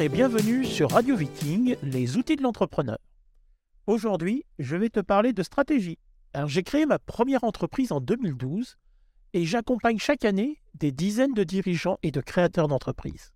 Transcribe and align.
Et 0.00 0.08
bienvenue 0.08 0.64
sur 0.64 0.92
Radio 0.92 1.14
Viking, 1.14 1.76
les 1.82 2.16
outils 2.16 2.36
de 2.36 2.42
l'entrepreneur. 2.42 2.96
Aujourd'hui, 3.86 4.46
je 4.58 4.74
vais 4.74 4.88
te 4.88 5.00
parler 5.00 5.34
de 5.34 5.42
stratégie. 5.42 5.98
J'ai 6.46 6.62
créé 6.62 6.86
ma 6.86 6.98
première 6.98 7.44
entreprise 7.44 7.92
en 7.92 8.00
2012 8.00 8.78
et 9.34 9.44
j'accompagne 9.44 9.98
chaque 9.98 10.24
année 10.24 10.62
des 10.72 10.90
dizaines 10.90 11.34
de 11.34 11.44
dirigeants 11.44 11.98
et 12.02 12.12
de 12.12 12.22
créateurs 12.22 12.66
d'entreprises. 12.66 13.34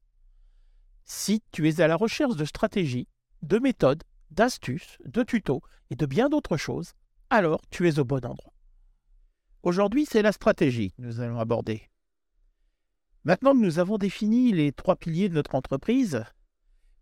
Si 1.04 1.42
tu 1.52 1.68
es 1.68 1.82
à 1.82 1.86
la 1.86 1.96
recherche 1.96 2.36
de 2.36 2.46
stratégie, 2.46 3.08
de 3.42 3.58
méthodes, 3.58 4.02
d'astuces, 4.30 4.96
de 5.04 5.22
tutos 5.22 5.60
et 5.90 5.96
de 5.96 6.06
bien 6.06 6.30
d'autres 6.30 6.56
choses, 6.56 6.94
alors 7.28 7.60
tu 7.68 7.86
es 7.90 7.98
au 7.98 8.06
bon 8.06 8.24
endroit. 8.24 8.54
Aujourd'hui, 9.64 10.06
c'est 10.06 10.22
la 10.22 10.32
stratégie 10.32 10.92
que 10.92 11.02
nous 11.02 11.20
allons 11.20 11.40
aborder. 11.40 11.90
Maintenant 13.24 13.52
que 13.52 13.60
nous 13.60 13.78
avons 13.78 13.98
défini 13.98 14.50
les 14.52 14.72
trois 14.72 14.96
piliers 14.96 15.28
de 15.28 15.34
notre 15.34 15.56
entreprise, 15.56 16.24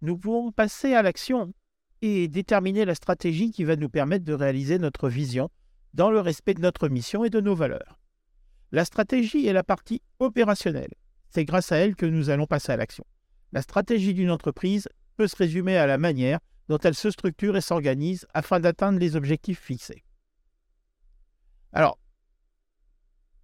nous 0.02 0.18
pouvons 0.18 0.50
passer 0.52 0.94
à 0.94 1.02
l'action 1.02 1.54
et 2.02 2.26
déterminer 2.28 2.84
la 2.84 2.96
stratégie 2.96 3.52
qui 3.52 3.64
va 3.64 3.76
nous 3.76 3.88
permettre 3.88 4.24
de 4.24 4.32
réaliser 4.32 4.78
notre 4.78 5.08
vision 5.08 5.48
dans 5.94 6.10
le 6.10 6.20
respect 6.20 6.54
de 6.54 6.60
notre 6.60 6.88
mission 6.88 7.24
et 7.24 7.30
de 7.30 7.40
nos 7.40 7.54
valeurs. 7.54 8.00
La 8.72 8.84
stratégie 8.84 9.46
est 9.46 9.52
la 9.52 9.62
partie 9.62 10.02
opérationnelle. 10.18 10.92
C'est 11.28 11.44
grâce 11.44 11.70
à 11.70 11.76
elle 11.76 11.94
que 11.94 12.06
nous 12.06 12.30
allons 12.30 12.46
passer 12.46 12.72
à 12.72 12.76
l'action. 12.76 13.06
La 13.52 13.62
stratégie 13.62 14.12
d'une 14.12 14.30
entreprise 14.30 14.88
peut 15.16 15.28
se 15.28 15.36
résumer 15.36 15.76
à 15.76 15.86
la 15.86 15.98
manière 15.98 16.40
dont 16.68 16.78
elle 16.78 16.94
se 16.94 17.10
structure 17.10 17.56
et 17.56 17.60
s'organise 17.60 18.26
afin 18.34 18.58
d'atteindre 18.58 18.98
les 18.98 19.14
objectifs 19.14 19.60
fixés. 19.60 20.02
Alors, 21.72 21.98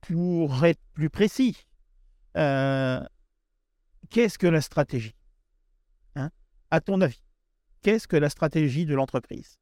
pour 0.01 0.65
être 0.65 0.81
plus 0.95 1.11
précis, 1.11 1.67
euh, 2.37 3.01
qu'est-ce 4.11 4.39
que 4.39 4.47
la 4.47 4.61
stratégie? 4.61 5.18
À 6.71 6.81
ton 6.81 7.01
avis, 7.01 7.23
qu'est-ce 7.83 8.07
que 8.07 8.17
la 8.17 8.29
stratégie 8.29 8.85
de 8.85 8.95
l'entreprise? 8.95 9.59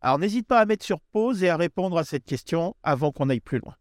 Alors 0.00 0.18
n'hésite 0.18 0.46
pas 0.46 0.60
à 0.60 0.66
mettre 0.66 0.84
sur 0.84 1.00
pause 1.00 1.42
et 1.42 1.48
à 1.48 1.56
répondre 1.56 1.96
à 1.96 2.04
cette 2.04 2.24
question 2.24 2.76
avant 2.82 3.10
qu'on 3.10 3.30
aille 3.30 3.40
plus 3.40 3.58
loin. 3.58 3.74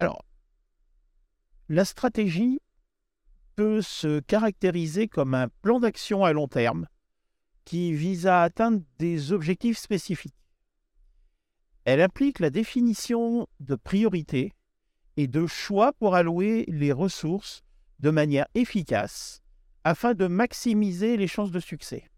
Alors, 0.00 0.24
la 1.68 1.84
stratégie 1.84 2.60
peut 3.56 3.82
se 3.82 4.20
caractériser 4.20 5.08
comme 5.08 5.34
un 5.34 5.48
plan 5.62 5.80
d'action 5.80 6.24
à 6.24 6.32
long 6.32 6.48
terme 6.48 6.86
qui 7.64 7.92
vise 7.92 8.26
à 8.26 8.42
atteindre 8.42 8.82
des 8.98 9.32
objectifs 9.32 9.78
spécifiques. 9.78 10.34
Elle 11.84 12.00
implique 12.00 12.40
la 12.40 12.50
définition 12.50 13.46
de 13.60 13.74
priorités 13.74 14.54
et 15.16 15.26
de 15.26 15.46
choix 15.46 15.92
pour 15.92 16.14
allouer 16.14 16.64
les 16.68 16.92
ressources 16.92 17.62
de 17.98 18.10
manière 18.10 18.46
efficace 18.54 19.42
afin 19.88 20.12
de 20.12 20.26
maximiser 20.26 21.16
les 21.16 21.26
chances 21.26 21.50
de 21.50 21.60
succès. 21.60 22.10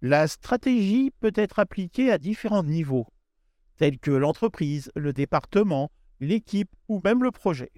La 0.00 0.26
stratégie 0.26 1.12
peut 1.20 1.34
être 1.34 1.58
appliquée 1.58 2.10
à 2.10 2.16
différents 2.16 2.64
niveaux, 2.64 3.06
tels 3.76 3.98
que 3.98 4.10
l'entreprise, 4.10 4.90
le 4.96 5.12
département, 5.12 5.90
l'équipe 6.20 6.70
ou 6.88 7.02
même 7.04 7.22
le 7.22 7.32
projet. 7.32 7.70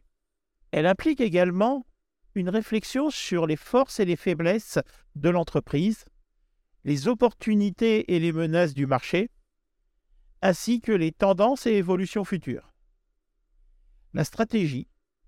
Elle 0.71 0.87
implique 0.87 1.21
également 1.21 1.85
une 2.37 2.49
réflexion 2.49 3.11
sur 3.11 3.49
les 3.49 3.57
forces 3.57 3.99
et 3.99 4.05
les 4.05 4.15
faiblesses 4.15 4.79
de 5.17 5.31
l'entreprise, 5.31 6.05
les 6.85 7.09
opportunités 7.09 8.15
et 8.15 8.21
les 8.21 8.31
menaces 8.31 8.73
du 8.73 8.87
marché, 8.87 9.31
ainsi 10.43 10.81
que 10.81 10.93
les 10.93 11.11
tendances 11.11 11.67
et 11.67 11.73
évolutions 11.73 12.25
futures. 12.25 12.73
La 14.13 14.23
stratégie 14.23 14.87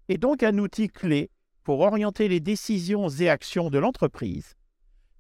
est 0.09 0.19
donc 0.19 0.44
un 0.44 0.59
outil 0.59 0.88
clé 0.88 1.32
pour 1.66 1.81
orienter 1.81 2.28
les 2.28 2.38
décisions 2.38 3.09
et 3.09 3.28
actions 3.28 3.71
de 3.71 3.78
l'entreprise 3.78 4.54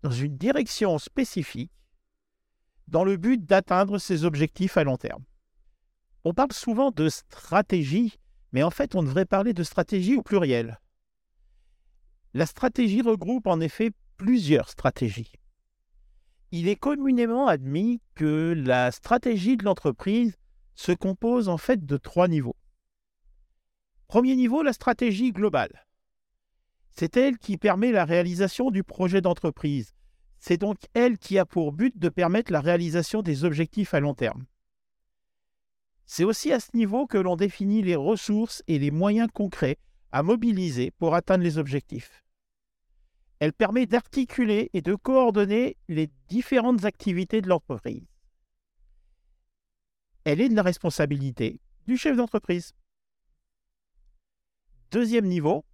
dans 0.04 0.12
une 0.12 0.36
direction 0.36 0.96
spécifique 1.00 1.72
dans 2.86 3.02
le 3.02 3.16
but 3.16 3.44
d'atteindre 3.44 3.98
ses 3.98 4.24
objectifs 4.24 4.76
à 4.76 4.84
long 4.84 4.96
terme. 4.96 5.24
On 6.22 6.34
parle 6.34 6.52
souvent 6.52 6.92
de 6.92 7.08
stratégie, 7.08 8.20
mais 8.52 8.62
en 8.62 8.70
fait 8.70 8.94
on 8.94 9.02
devrait 9.02 9.26
parler 9.26 9.54
de 9.54 9.64
stratégie 9.64 10.14
au 10.14 10.22
pluriel. 10.22 10.78
La 12.32 12.46
stratégie 12.46 13.02
regroupe 13.02 13.48
en 13.48 13.58
effet 13.58 13.90
plusieurs 14.16 14.68
stratégies. 14.68 15.32
Il 16.52 16.68
est 16.68 16.76
communément 16.76 17.48
admis 17.48 18.00
que 18.14 18.54
la 18.56 18.92
stratégie 18.92 19.56
de 19.56 19.64
l'entreprise 19.64 20.36
se 20.76 20.92
compose 20.92 21.48
en 21.48 21.58
fait 21.58 21.84
de 21.84 21.96
trois 21.96 22.28
niveaux. 22.28 22.54
Premier 24.06 24.36
niveau, 24.36 24.62
la 24.62 24.72
stratégie 24.72 25.32
globale. 25.32 25.82
C'est 26.98 27.18
elle 27.18 27.36
qui 27.36 27.58
permet 27.58 27.92
la 27.92 28.06
réalisation 28.06 28.70
du 28.70 28.82
projet 28.82 29.20
d'entreprise. 29.20 29.94
C'est 30.38 30.56
donc 30.56 30.78
elle 30.94 31.18
qui 31.18 31.38
a 31.38 31.44
pour 31.44 31.72
but 31.72 31.98
de 31.98 32.08
permettre 32.08 32.50
la 32.50 32.60
réalisation 32.60 33.20
des 33.20 33.44
objectifs 33.44 33.92
à 33.92 34.00
long 34.00 34.14
terme. 34.14 34.46
C'est 36.06 36.24
aussi 36.24 36.52
à 36.52 36.60
ce 36.60 36.74
niveau 36.74 37.06
que 37.06 37.18
l'on 37.18 37.36
définit 37.36 37.82
les 37.82 37.96
ressources 37.96 38.62
et 38.66 38.78
les 38.78 38.90
moyens 38.90 39.28
concrets 39.30 39.76
à 40.10 40.22
mobiliser 40.22 40.90
pour 40.92 41.14
atteindre 41.14 41.44
les 41.44 41.58
objectifs. 41.58 42.24
Elle 43.40 43.52
permet 43.52 43.84
d'articuler 43.84 44.70
et 44.72 44.80
de 44.80 44.94
coordonner 44.94 45.76
les 45.88 46.08
différentes 46.28 46.86
activités 46.86 47.42
de 47.42 47.48
l'entreprise. 47.48 48.06
Elle 50.24 50.40
est 50.40 50.48
de 50.48 50.54
la 50.54 50.62
responsabilité 50.62 51.60
du 51.86 51.98
chef 51.98 52.16
d'entreprise. 52.16 52.72
Deuxième 54.90 55.26
niveau, 55.26 55.64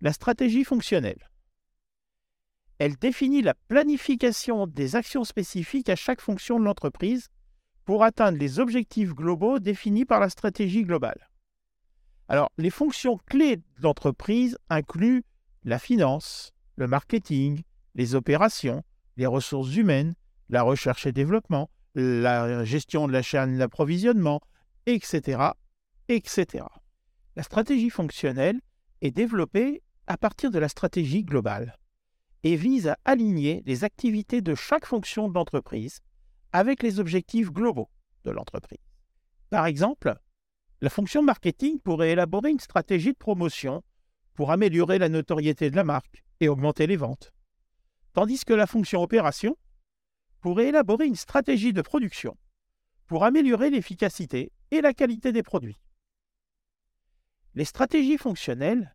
la 0.00 0.12
stratégie 0.12 0.64
fonctionnelle. 0.64 1.28
Elle 2.78 2.96
définit 2.96 3.42
la 3.42 3.54
planification 3.54 4.66
des 4.66 4.94
actions 4.94 5.24
spécifiques 5.24 5.88
à 5.88 5.96
chaque 5.96 6.20
fonction 6.20 6.60
de 6.60 6.64
l'entreprise 6.64 7.28
pour 7.84 8.04
atteindre 8.04 8.38
les 8.38 8.60
objectifs 8.60 9.14
globaux 9.14 9.58
définis 9.58 10.04
par 10.04 10.20
la 10.20 10.28
stratégie 10.28 10.84
globale. 10.84 11.28
Alors, 12.28 12.52
les 12.58 12.70
fonctions 12.70 13.18
clés 13.26 13.56
de 13.56 13.62
l'entreprise 13.80 14.58
incluent 14.68 15.24
la 15.64 15.78
finance, 15.78 16.52
le 16.76 16.86
marketing, 16.86 17.62
les 17.94 18.14
opérations, 18.14 18.84
les 19.16 19.26
ressources 19.26 19.74
humaines, 19.74 20.14
la 20.48 20.62
recherche 20.62 21.06
et 21.06 21.12
développement, 21.12 21.70
la 21.94 22.64
gestion 22.64 23.08
de 23.08 23.12
la 23.12 23.22
chaîne 23.22 23.58
d'approvisionnement, 23.58 24.40
etc., 24.86 25.52
etc. 26.08 26.64
La 27.34 27.42
stratégie 27.42 27.90
fonctionnelle 27.90 28.60
est 29.00 29.10
développée 29.10 29.82
à 30.08 30.16
partir 30.16 30.50
de 30.50 30.58
la 30.58 30.68
stratégie 30.68 31.22
globale 31.22 31.78
et 32.42 32.56
vise 32.56 32.88
à 32.88 32.98
aligner 33.04 33.62
les 33.66 33.84
activités 33.84 34.40
de 34.40 34.54
chaque 34.54 34.86
fonction 34.86 35.28
de 35.28 35.34
l'entreprise 35.34 36.00
avec 36.52 36.82
les 36.82 36.98
objectifs 36.98 37.50
globaux 37.50 37.90
de 38.24 38.30
l'entreprise. 38.30 38.78
Par 39.50 39.66
exemple, 39.66 40.14
la 40.80 40.90
fonction 40.90 41.22
marketing 41.22 41.78
pourrait 41.80 42.12
élaborer 42.12 42.50
une 42.50 42.60
stratégie 42.60 43.12
de 43.12 43.18
promotion 43.18 43.82
pour 44.34 44.50
améliorer 44.50 44.98
la 44.98 45.08
notoriété 45.08 45.70
de 45.70 45.76
la 45.76 45.84
marque 45.84 46.24
et 46.40 46.48
augmenter 46.48 46.86
les 46.86 46.96
ventes, 46.96 47.32
tandis 48.14 48.44
que 48.44 48.54
la 48.54 48.66
fonction 48.66 49.02
opération 49.02 49.56
pourrait 50.40 50.68
élaborer 50.68 51.06
une 51.06 51.16
stratégie 51.16 51.72
de 51.72 51.82
production 51.82 52.36
pour 53.06 53.24
améliorer 53.24 53.70
l'efficacité 53.70 54.52
et 54.70 54.80
la 54.80 54.94
qualité 54.94 55.32
des 55.32 55.42
produits. 55.42 55.80
Les 57.54 57.64
stratégies 57.64 58.18
fonctionnelles 58.18 58.94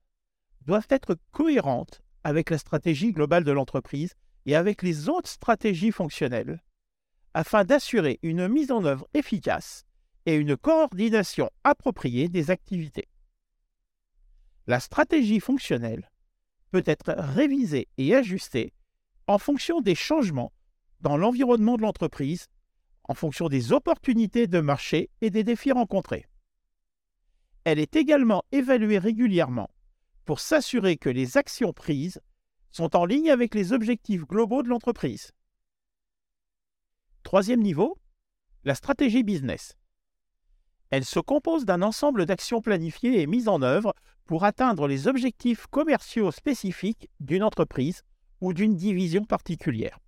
doivent 0.65 0.88
être 0.89 1.18
cohérentes 1.31 2.01
avec 2.24 2.50
la 2.50 2.57
stratégie 2.57 3.12
globale 3.12 3.44
de 3.44 3.51
l'entreprise 3.51 4.13
et 4.45 4.56
avec 4.56 4.81
les 4.81 5.10
autres 5.10 5.30
stratégies 5.30 5.92
fonctionnelles 5.92 6.62
afin 7.33 7.63
d'assurer 7.63 8.19
une 8.21 8.48
mise 8.48 8.71
en 8.71 8.86
œuvre 8.86 9.07
efficace 9.13 9.86
et 10.25 10.36
une 10.36 10.56
coordination 10.56 11.50
appropriée 11.63 12.30
des 12.30 12.51
activités. 12.51 13.10
La 14.68 14.80
stratégie 14.80 15.39
fonctionnelle 15.39 16.10
peut 16.71 16.83
être 16.86 17.13
révisée 17.18 17.88
et 17.98 18.16
ajustée 18.16 18.74
en 19.27 19.38
fonction 19.38 19.81
des 19.81 19.95
changements 19.95 20.54
dans 21.01 21.18
l'environnement 21.18 21.75
de 21.75 21.81
l'entreprise, 21.81 22.48
en 23.04 23.13
fonction 23.13 23.50
des 23.50 23.74
opportunités 23.74 24.48
de 24.48 24.59
marché 24.62 25.09
et 25.21 25.30
des 25.30 25.44
défis 25.44 25.74
rencontrés. 25.74 26.25
Elle 27.66 27.80
est 27.80 27.95
également 27.95 28.44
évaluée 28.51 29.00
régulièrement 29.00 29.69
pour 30.25 30.39
s'assurer 30.39 30.97
que 30.97 31.09
les 31.09 31.37
actions 31.37 31.73
prises 31.73 32.21
sont 32.71 32.95
en 32.95 33.05
ligne 33.05 33.29
avec 33.29 33.55
les 33.55 33.73
objectifs 33.73 34.25
globaux 34.25 34.63
de 34.63 34.69
l'entreprise. 34.69 35.31
Troisième 37.23 37.61
niveau, 37.61 37.97
la 38.63 38.75
stratégie 38.75 39.23
business. 39.23 39.77
Elle 40.89 41.05
se 41.05 41.19
compose 41.19 41.65
d'un 41.65 41.81
ensemble 41.81 42.25
d'actions 42.25 42.61
planifiées 42.61 43.21
et 43.21 43.27
mises 43.27 43.47
en 43.47 43.61
œuvre 43.61 43.93
pour 44.25 44.43
atteindre 44.43 44.87
les 44.87 45.07
objectifs 45.07 45.67
commerciaux 45.67 46.31
spécifiques 46.31 47.09
d'une 47.19 47.43
entreprise 47.43 48.03
ou 48.41 48.53
d'une 48.53 48.75
division 48.75 49.23
particulière. 49.25 49.99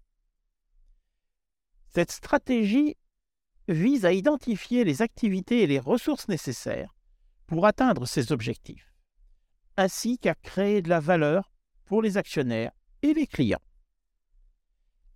Cette 1.93 2.11
stratégie 2.11 2.97
vise 3.67 4.05
à 4.05 4.11
identifier 4.11 4.83
les 4.83 5.01
activités 5.01 5.63
et 5.63 5.67
les 5.67 5.79
ressources 5.79 6.27
nécessaires 6.27 6.95
pour 7.47 7.65
atteindre 7.65 8.05
ces 8.05 8.31
objectifs, 8.31 8.94
ainsi 9.77 10.17
qu'à 10.17 10.35
créer 10.35 10.81
de 10.81 10.89
la 10.89 10.99
valeur 10.99 11.51
pour 11.85 12.01
les 12.01 12.17
actionnaires 12.17 12.71
et 13.01 13.13
les 13.13 13.27
clients. 13.27 13.61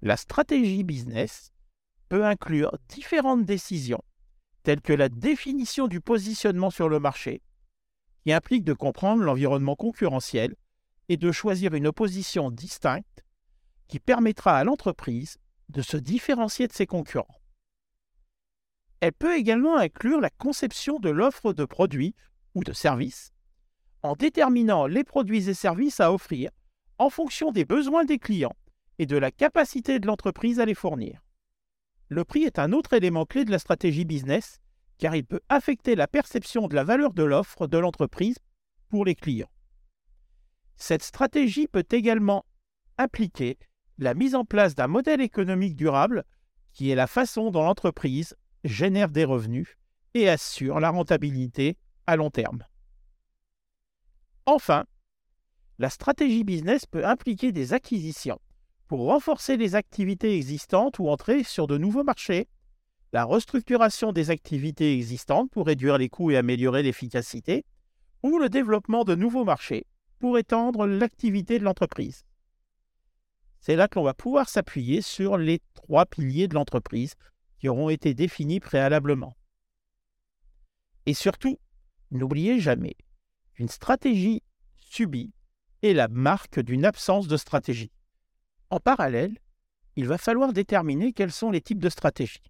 La 0.01 0.17
stratégie 0.17 0.83
business 0.83 1.51
peut 2.07 2.25
inclure 2.25 2.77
différentes 2.87 3.45
décisions, 3.45 4.03
telles 4.63 4.81
que 4.81 4.93
la 4.93 5.09
définition 5.09 5.87
du 5.87 6.01
positionnement 6.01 6.69
sur 6.69 6.89
le 6.89 6.99
marché, 6.99 7.41
qui 8.23 8.33
implique 8.33 8.63
de 8.63 8.73
comprendre 8.73 9.23
l'environnement 9.23 9.75
concurrentiel 9.75 10.55
et 11.07 11.17
de 11.17 11.31
choisir 11.31 11.73
une 11.73 11.87
opposition 11.87 12.51
distincte 12.51 13.25
qui 13.87 13.99
permettra 13.99 14.57
à 14.57 14.63
l'entreprise 14.63 15.37
de 15.69 15.81
se 15.81 15.97
différencier 15.97 16.67
de 16.67 16.73
ses 16.73 16.85
concurrents. 16.85 17.41
Elle 19.01 19.13
peut 19.13 19.35
également 19.35 19.77
inclure 19.77 20.19
la 20.19 20.29
conception 20.29 20.99
de 20.99 21.09
l'offre 21.09 21.53
de 21.53 21.65
produits 21.65 22.15
ou 22.53 22.63
de 22.63 22.73
services 22.73 23.31
en 24.03 24.15
déterminant 24.15 24.87
les 24.87 25.03
produits 25.03 25.49
et 25.49 25.53
services 25.53 25.99
à 25.99 26.13
offrir 26.13 26.51
en 26.97 27.09
fonction 27.09 27.51
des 27.51 27.65
besoins 27.65 28.05
des 28.05 28.19
clients 28.19 28.55
et 28.97 29.05
de 29.05 29.17
la 29.17 29.31
capacité 29.31 29.99
de 29.99 30.07
l'entreprise 30.07 30.59
à 30.59 30.65
les 30.65 30.75
fournir. 30.75 31.21
Le 32.09 32.23
prix 32.23 32.43
est 32.43 32.59
un 32.59 32.73
autre 32.73 32.93
élément 32.93 33.25
clé 33.25 33.45
de 33.45 33.51
la 33.51 33.59
stratégie 33.59 34.05
business 34.05 34.59
car 34.97 35.15
il 35.15 35.25
peut 35.25 35.41
affecter 35.47 35.95
la 35.95 36.07
perception 36.07 36.67
de 36.67 36.75
la 36.75 36.83
valeur 36.83 37.13
de 37.13 37.23
l'offre 37.23 37.67
de 37.67 37.77
l'entreprise 37.77 38.37
pour 38.89 39.05
les 39.05 39.15
clients. 39.15 39.49
Cette 40.75 41.03
stratégie 41.03 41.67
peut 41.67 41.87
également 41.91 42.45
impliquer 42.97 43.57
la 43.97 44.13
mise 44.13 44.35
en 44.35 44.45
place 44.45 44.75
d'un 44.75 44.87
modèle 44.87 45.21
économique 45.21 45.75
durable 45.75 46.23
qui 46.73 46.89
est 46.89 46.95
la 46.95 47.07
façon 47.07 47.51
dont 47.51 47.63
l'entreprise 47.63 48.35
génère 48.63 49.09
des 49.09 49.25
revenus 49.25 49.77
et 50.13 50.29
assure 50.29 50.79
la 50.79 50.89
rentabilité 50.89 51.77
à 52.07 52.15
long 52.15 52.29
terme. 52.29 52.63
Enfin, 54.51 54.85
la 55.77 55.91
stratégie 55.91 56.43
business 56.43 56.87
peut 56.87 57.05
impliquer 57.05 57.51
des 57.51 57.73
acquisitions 57.73 58.39
pour 58.87 59.01
renforcer 59.01 59.57
les 59.57 59.75
activités 59.75 60.35
existantes 60.35 60.97
ou 60.97 61.07
entrer 61.07 61.43
sur 61.43 61.67
de 61.67 61.77
nouveaux 61.77 62.03
marchés, 62.03 62.47
la 63.13 63.25
restructuration 63.25 64.11
des 64.11 64.31
activités 64.31 64.95
existantes 64.95 65.51
pour 65.51 65.67
réduire 65.67 65.99
les 65.99 66.09
coûts 66.09 66.31
et 66.31 66.37
améliorer 66.37 66.81
l'efficacité, 66.81 67.63
ou 68.23 68.39
le 68.39 68.49
développement 68.49 69.03
de 69.03 69.13
nouveaux 69.13 69.45
marchés 69.45 69.85
pour 70.17 70.39
étendre 70.39 70.87
l'activité 70.87 71.59
de 71.59 71.63
l'entreprise. 71.63 72.25
C'est 73.59 73.75
là 73.75 73.87
que 73.87 73.99
l'on 73.99 74.05
va 74.05 74.15
pouvoir 74.15 74.49
s'appuyer 74.49 75.03
sur 75.03 75.37
les 75.37 75.61
trois 75.75 76.07
piliers 76.07 76.47
de 76.47 76.55
l'entreprise 76.55 77.13
qui 77.59 77.69
auront 77.69 77.89
été 77.89 78.15
définis 78.15 78.59
préalablement. 78.59 79.35
Et 81.05 81.13
surtout, 81.13 81.59
n'oubliez 82.09 82.59
jamais 82.59 82.95
qu'une 83.59 83.67
stratégie 83.67 84.41
subie 84.77 85.33
est 85.81 85.91
la 85.91 86.07
marque 86.07 86.61
d'une 86.61 86.85
absence 86.85 87.27
de 87.27 87.35
stratégie. 87.35 87.91
En 88.69 88.79
parallèle, 88.79 89.37
il 89.97 90.07
va 90.07 90.17
falloir 90.17 90.53
déterminer 90.53 91.11
quels 91.11 91.33
sont 91.33 91.51
les 91.51 91.59
types 91.59 91.81
de 91.81 91.89
stratégies. 91.89 92.41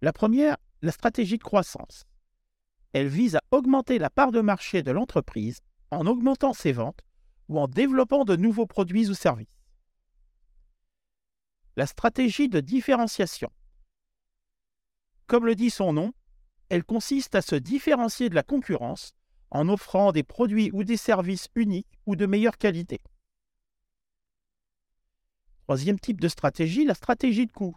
La 0.00 0.12
première, 0.12 0.56
la 0.80 0.90
stratégie 0.90 1.38
de 1.38 1.44
croissance. 1.44 2.06
Elle 2.92 3.06
vise 3.06 3.36
à 3.36 3.42
augmenter 3.52 4.00
la 4.00 4.10
part 4.10 4.32
de 4.32 4.40
marché 4.40 4.82
de 4.82 4.90
l'entreprise 4.90 5.60
en 5.92 6.04
augmentant 6.04 6.52
ses 6.52 6.72
ventes 6.72 7.02
ou 7.48 7.60
en 7.60 7.68
développant 7.68 8.24
de 8.24 8.34
nouveaux 8.34 8.66
produits 8.66 9.08
ou 9.08 9.14
services. 9.14 9.60
La 11.76 11.86
stratégie 11.86 12.48
de 12.48 12.58
différenciation. 12.58 13.52
Comme 15.28 15.46
le 15.46 15.54
dit 15.54 15.70
son 15.70 15.92
nom, 15.92 16.12
elle 16.72 16.84
consiste 16.84 17.34
à 17.34 17.42
se 17.42 17.54
différencier 17.54 18.30
de 18.30 18.34
la 18.34 18.42
concurrence 18.42 19.12
en 19.50 19.68
offrant 19.68 20.10
des 20.10 20.22
produits 20.22 20.70
ou 20.72 20.84
des 20.84 20.96
services 20.96 21.48
uniques 21.54 21.98
ou 22.06 22.16
de 22.16 22.24
meilleure 22.24 22.56
qualité. 22.56 23.02
Troisième 25.64 26.00
type 26.00 26.20
de 26.20 26.28
stratégie, 26.28 26.86
la 26.86 26.94
stratégie 26.94 27.46
de 27.46 27.52
coût. 27.52 27.76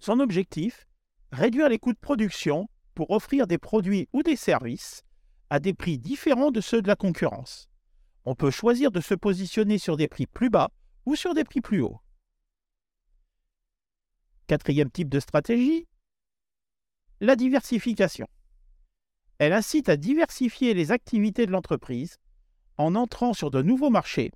Son 0.00 0.18
objectif, 0.18 0.88
réduire 1.30 1.68
les 1.68 1.78
coûts 1.78 1.92
de 1.92 1.98
production 1.98 2.68
pour 2.96 3.12
offrir 3.12 3.46
des 3.46 3.58
produits 3.58 4.08
ou 4.12 4.24
des 4.24 4.36
services 4.36 5.04
à 5.48 5.60
des 5.60 5.72
prix 5.72 5.96
différents 5.96 6.50
de 6.50 6.60
ceux 6.60 6.82
de 6.82 6.88
la 6.88 6.96
concurrence 6.96 7.68
on 8.24 8.34
peut 8.34 8.50
choisir 8.50 8.90
de 8.90 9.00
se 9.00 9.14
positionner 9.14 9.78
sur 9.78 9.96
des 9.96 10.08
prix 10.08 10.26
plus 10.26 10.50
bas 10.50 10.70
ou 11.06 11.14
sur 11.14 11.34
des 11.34 11.44
prix 11.44 11.60
plus 11.60 11.82
hauts. 11.82 12.00
Quatrième 14.46 14.90
type 14.90 15.08
de 15.08 15.20
stratégie, 15.20 15.86
la 17.20 17.36
diversification. 17.36 18.26
Elle 19.38 19.52
incite 19.52 19.88
à 19.88 19.96
diversifier 19.96 20.74
les 20.74 20.92
activités 20.92 21.46
de 21.46 21.52
l'entreprise 21.52 22.18
en 22.76 22.94
entrant 22.94 23.32
sur 23.32 23.50
de 23.50 23.62
nouveaux 23.62 23.90
marchés 23.90 24.32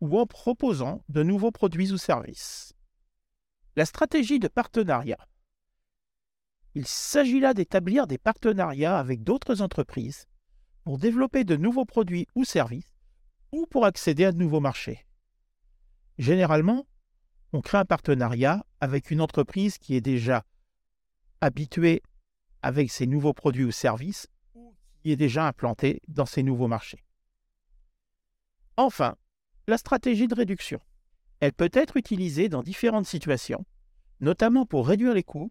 ou 0.00 0.18
en 0.18 0.26
proposant 0.26 1.02
de 1.08 1.22
nouveaux 1.22 1.50
produits 1.50 1.92
ou 1.92 1.98
services. 1.98 2.72
La 3.76 3.86
stratégie 3.86 4.38
de 4.38 4.48
partenariat. 4.48 5.18
Il 6.74 6.86
s'agit 6.86 7.40
là 7.40 7.54
d'établir 7.54 8.06
des 8.06 8.18
partenariats 8.18 8.98
avec 8.98 9.22
d'autres 9.22 9.62
entreprises 9.62 10.26
pour 10.84 10.98
développer 10.98 11.44
de 11.44 11.56
nouveaux 11.56 11.84
produits 11.84 12.26
ou 12.34 12.44
services 12.44 12.90
ou 13.52 13.66
pour 13.66 13.86
accéder 13.86 14.24
à 14.24 14.32
de 14.32 14.38
nouveaux 14.38 14.60
marchés. 14.60 15.06
Généralement, 16.18 16.86
on 17.52 17.60
crée 17.60 17.78
un 17.78 17.84
partenariat 17.84 18.66
avec 18.80 19.10
une 19.10 19.20
entreprise 19.20 19.78
qui 19.78 19.94
est 19.94 20.00
déjà 20.00 20.44
habituée 21.40 22.02
avec 22.64 22.90
ses 22.90 23.06
nouveaux 23.06 23.34
produits 23.34 23.66
ou 23.66 23.70
services 23.70 24.26
ou 24.54 24.74
qui 25.02 25.12
est 25.12 25.16
déjà 25.16 25.46
implantée 25.46 26.00
dans 26.08 26.24
ces 26.24 26.42
nouveaux 26.42 26.66
marchés. 26.66 27.04
Enfin, 28.78 29.16
la 29.66 29.76
stratégie 29.76 30.28
de 30.28 30.34
réduction. 30.34 30.80
Elle 31.40 31.52
peut 31.52 31.70
être 31.74 31.98
utilisée 31.98 32.48
dans 32.48 32.62
différentes 32.62 33.04
situations, 33.04 33.66
notamment 34.20 34.64
pour 34.64 34.88
réduire 34.88 35.12
les 35.12 35.22
coûts, 35.22 35.50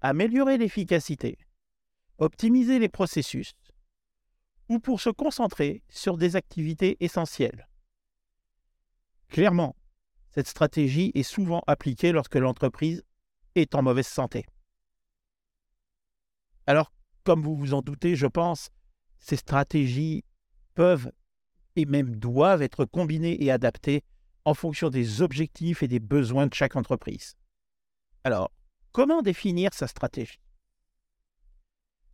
améliorer 0.00 0.56
l'efficacité, 0.56 1.36
optimiser 2.16 2.78
les 2.78 2.88
processus, 2.88 3.52
ou 4.70 4.78
pour 4.78 5.02
se 5.02 5.10
concentrer 5.10 5.82
sur 5.90 6.16
des 6.16 6.34
activités 6.34 6.96
essentielles. 7.00 7.68
Clairement, 9.28 9.76
cette 10.30 10.48
stratégie 10.48 11.12
est 11.14 11.22
souvent 11.24 11.62
appliquée 11.66 12.10
lorsque 12.12 12.36
l'entreprise 12.36 13.04
est 13.54 13.74
en 13.74 13.82
mauvaise 13.82 14.06
santé. 14.06 14.46
Alors, 16.68 16.92
comme 17.24 17.42
vous 17.42 17.56
vous 17.56 17.72
en 17.72 17.80
doutez, 17.80 18.14
je 18.14 18.26
pense, 18.26 18.68
ces 19.20 19.36
stratégies 19.36 20.22
peuvent 20.74 21.10
et 21.76 21.86
même 21.86 22.16
doivent 22.16 22.60
être 22.60 22.84
combinées 22.84 23.42
et 23.42 23.50
adaptées 23.50 24.04
en 24.44 24.52
fonction 24.52 24.90
des 24.90 25.22
objectifs 25.22 25.82
et 25.82 25.88
des 25.88 25.98
besoins 25.98 26.46
de 26.46 26.52
chaque 26.52 26.76
entreprise. 26.76 27.38
Alors, 28.22 28.52
comment 28.92 29.22
définir 29.22 29.72
sa 29.72 29.86
stratégie? 29.86 30.42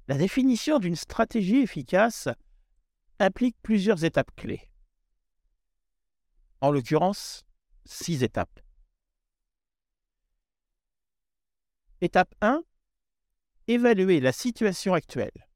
La 0.06 0.16
définition 0.16 0.78
d'une 0.78 0.94
stratégie 0.94 1.56
efficace 1.56 2.28
implique 3.18 3.56
plusieurs 3.60 4.04
étapes 4.04 4.30
clés. 4.36 4.70
En 6.60 6.70
l'occurrence, 6.70 7.44
six 7.86 8.22
étapes. 8.22 8.60
Étape 12.00 12.36
1. 12.40 12.62
Évaluer 13.66 14.20
la 14.20 14.32
situation 14.32 14.92
actuelle. 14.92 15.48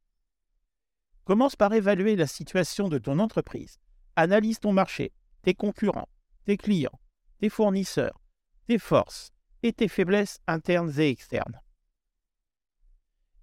Commence 1.24 1.56
par 1.56 1.74
évaluer 1.74 2.16
la 2.16 2.26
situation 2.26 2.88
de 2.88 2.96
ton 2.96 3.18
entreprise. 3.18 3.78
Analyse 4.16 4.60
ton 4.60 4.72
marché, 4.72 5.12
tes 5.42 5.52
concurrents, 5.52 6.08
tes 6.46 6.56
clients, 6.56 6.98
tes 7.38 7.50
fournisseurs, 7.50 8.18
tes 8.66 8.78
forces 8.78 9.30
et 9.62 9.74
tes 9.74 9.88
faiblesses 9.88 10.40
internes 10.46 10.92
et 10.98 11.10
externes. 11.10 11.60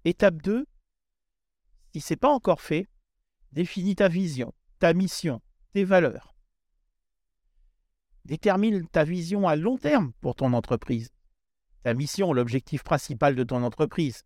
Étape 0.04 0.42
2. 0.42 0.66
Si 1.94 2.00
ce 2.00 2.12
n'est 2.12 2.18
pas 2.18 2.32
encore 2.32 2.60
fait, 2.60 2.88
Définis 3.52 3.94
ta 3.94 4.08
vision, 4.08 4.52
ta 4.80 4.92
mission, 4.92 5.40
tes 5.72 5.84
valeurs. 5.84 6.34
Détermine 8.24 8.86
ta 8.88 9.04
vision 9.04 9.46
à 9.46 9.56
long 9.56 9.78
terme 9.78 10.12
pour 10.20 10.34
ton 10.34 10.52
entreprise. 10.52 11.10
Ta 11.84 11.94
mission, 11.94 12.32
l'objectif 12.32 12.82
principal 12.82 13.36
de 13.36 13.44
ton 13.44 13.62
entreprise, 13.62 14.24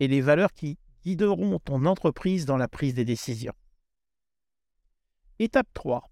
et 0.00 0.08
les 0.08 0.20
valeurs 0.20 0.52
qui 0.52 0.78
guideront 1.04 1.58
ton 1.60 1.86
entreprise 1.86 2.46
dans 2.46 2.56
la 2.56 2.68
prise 2.68 2.94
des 2.94 3.04
décisions. 3.04 3.54
Étape 5.38 5.68
3. 5.72 6.10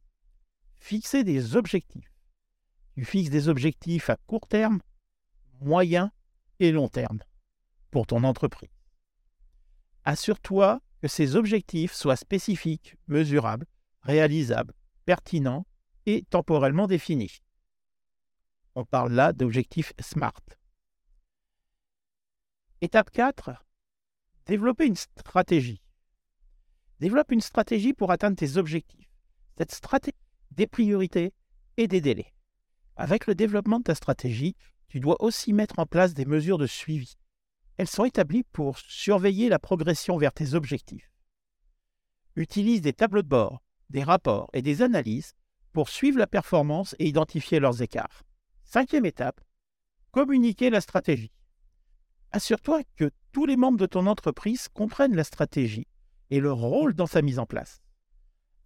Fixer 0.79 1.25
des 1.25 1.57
objectifs. 1.57 2.13
Tu 2.95 3.05
fixes 3.05 3.31
des 3.31 3.49
objectifs 3.49 4.11
à 4.11 4.17
court 4.27 4.47
terme, 4.47 4.81
moyen 5.61 6.13
et 6.61 6.71
long 6.73 6.89
terme 6.89 7.19
pour 7.91 8.07
ton 8.07 8.25
entreprise. 8.25 8.71
Assure-toi 10.05 10.81
que 11.01 11.09
ces 11.09 11.37
objectifs 11.37 11.93
soient 11.93 12.17
spécifiques, 12.17 12.97
mesurables, 13.07 13.67
réalisables, 14.03 14.75
pertinents 15.05 15.67
et 16.07 16.25
temporellement 16.31 16.87
définis. 16.87 17.41
On 18.75 18.85
parle 18.85 19.13
là 19.13 19.33
d'objectifs 19.33 19.93
SMART. 20.01 20.41
Étape 22.81 23.11
4. 23.11 23.68
Développer 24.49 24.87
une 24.87 24.97
stratégie. 24.97 25.83
Développe 27.01 27.33
une 27.33 27.43
stratégie 27.43 27.93
pour 27.93 28.11
atteindre 28.11 28.37
tes 28.37 28.57
objectifs. 28.57 29.11
cette 29.59 29.73
stratégie 29.73 30.17
des 30.53 30.67
priorités 30.67 31.35
et 31.77 31.87
des 31.87 32.01
délais. 32.01 32.33
Avec 32.97 33.27
le 33.27 33.35
développement 33.35 33.79
de 33.79 33.85
ta 33.85 33.95
stratégie, 33.95 34.57
tu 34.89 35.01
dois 35.01 35.23
aussi 35.23 35.53
mettre 35.53 35.79
en 35.79 35.85
place 35.85 36.15
des 36.15 36.25
mesures 36.25 36.57
de 36.57 36.67
suivi. 36.67 37.19
Elles 37.77 37.89
sont 37.89 38.07
établies 38.07 38.45
pour 38.45 38.79
surveiller 38.79 39.51
la 39.51 39.59
progression 39.59 40.17
vers 40.17 40.33
tes 40.33 40.55
objectifs. 40.55 41.13
Utilise 42.35 42.81
des 42.81 42.95
tableaux 42.95 43.23
de 43.23 43.29
bord, 43.29 43.61
des 43.91 44.03
rapports 44.03 44.49
et 44.55 44.63
des 44.63 44.81
analyses 44.81 45.35
pour 45.75 45.91
suivre 45.91 46.19
la 46.19 46.27
performance 46.27 46.97
et 46.99 47.07
identifier 47.07 47.61
leurs 47.61 47.83
écarts. 47.83 48.23
Cinquième 48.65 49.05
étape, 49.05 49.43
communiquer 50.11 50.71
la 50.71 50.81
stratégie. 50.81 51.33
Assure-toi 52.33 52.83
que 52.97 53.11
tous 53.33 53.47
les 53.47 53.57
membres 53.57 53.79
de 53.79 53.87
ton 53.87 54.07
entreprise 54.07 54.69
comprennent 54.69 55.17
la 55.17 55.25
stratégie 55.25 55.87
et 56.31 56.41
leur 56.41 56.59
rôle 56.59 56.95
dans 56.95 57.07
sa 57.07 57.23
mise 57.23 57.39
en 57.39 57.47
place. 57.47 57.81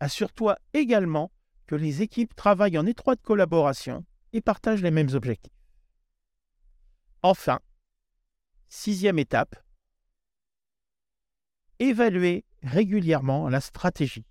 Assure-toi 0.00 0.57
également 0.73 1.31
que 1.66 1.75
les 1.75 2.02
équipes 2.02 2.35
travaillent 2.35 2.78
en 2.78 2.87
étroite 2.87 3.23
collaboration 3.23 4.04
et 4.33 4.40
partagent 4.40 4.83
les 4.83 4.90
mêmes 4.90 5.14
objectifs. 5.14 5.52
Enfin, 7.23 7.61
sixième 8.69 9.19
étape, 9.19 9.54
évaluer 11.78 12.45
régulièrement 12.62 13.49
la 13.49 13.61
stratégie. 13.61 14.26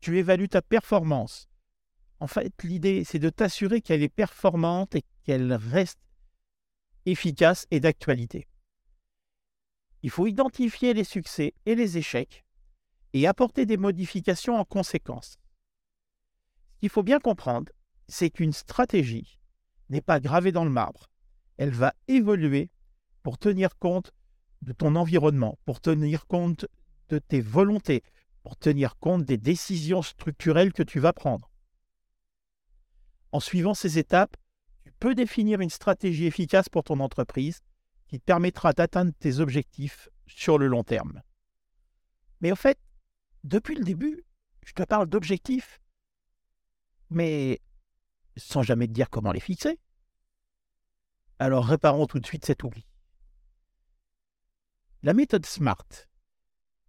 Tu 0.00 0.18
évalues 0.18 0.48
ta 0.48 0.62
performance. 0.62 1.48
En 2.20 2.26
fait, 2.26 2.52
l'idée, 2.62 3.04
c'est 3.04 3.18
de 3.18 3.30
t'assurer 3.30 3.80
qu'elle 3.80 4.02
est 4.02 4.08
performante 4.08 4.94
et 4.94 5.04
qu'elle 5.24 5.52
reste 5.52 6.00
efficace 7.06 7.66
et 7.70 7.80
d'actualité. 7.80 8.46
Il 10.02 10.10
faut 10.10 10.26
identifier 10.26 10.94
les 10.94 11.04
succès 11.04 11.54
et 11.66 11.74
les 11.74 11.98
échecs 11.98 12.44
et 13.12 13.26
apporter 13.26 13.66
des 13.66 13.76
modifications 13.76 14.56
en 14.56 14.64
conséquence. 14.64 15.38
Ce 16.74 16.78
qu'il 16.80 16.88
faut 16.88 17.02
bien 17.02 17.18
comprendre, 17.18 17.70
c'est 18.08 18.30
qu'une 18.30 18.52
stratégie 18.52 19.38
n'est 19.90 20.00
pas 20.00 20.20
gravée 20.20 20.52
dans 20.52 20.64
le 20.64 20.70
marbre. 20.70 21.10
Elle 21.58 21.70
va 21.70 21.94
évoluer 22.08 22.70
pour 23.22 23.36
tenir 23.36 23.76
compte 23.78 24.12
de 24.62 24.72
ton 24.72 24.96
environnement, 24.96 25.58
pour 25.64 25.80
tenir 25.80 26.26
compte 26.26 26.66
de 27.08 27.18
tes 27.18 27.40
volontés, 27.40 28.02
pour 28.42 28.56
tenir 28.56 28.96
compte 28.98 29.24
des 29.24 29.36
décisions 29.36 30.02
structurelles 30.02 30.72
que 30.72 30.82
tu 30.82 31.00
vas 31.00 31.12
prendre. 31.12 31.50
En 33.32 33.40
suivant 33.40 33.74
ces 33.74 33.98
étapes, 33.98 34.36
tu 35.00 35.06
peux 35.08 35.14
définir 35.14 35.60
une 35.60 35.70
stratégie 35.70 36.26
efficace 36.26 36.68
pour 36.68 36.84
ton 36.84 37.00
entreprise 37.00 37.62
qui 38.06 38.20
te 38.20 38.24
permettra 38.24 38.74
d'atteindre 38.74 39.12
tes 39.18 39.38
objectifs 39.38 40.10
sur 40.26 40.58
le 40.58 40.66
long 40.66 40.84
terme. 40.84 41.22
Mais 42.42 42.52
au 42.52 42.56
fait, 42.56 42.78
depuis 43.42 43.74
le 43.76 43.84
début, 43.84 44.26
je 44.66 44.74
te 44.74 44.82
parle 44.82 45.08
d'objectifs, 45.08 45.80
mais 47.08 47.62
sans 48.36 48.62
jamais 48.62 48.88
te 48.88 48.92
dire 48.92 49.08
comment 49.08 49.32
les 49.32 49.40
fixer. 49.40 49.78
Alors 51.38 51.64
réparons 51.64 52.06
tout 52.06 52.20
de 52.20 52.26
suite 52.26 52.44
cet 52.44 52.62
oubli. 52.62 52.86
La 55.02 55.14
méthode 55.14 55.46
SMART, 55.46 55.86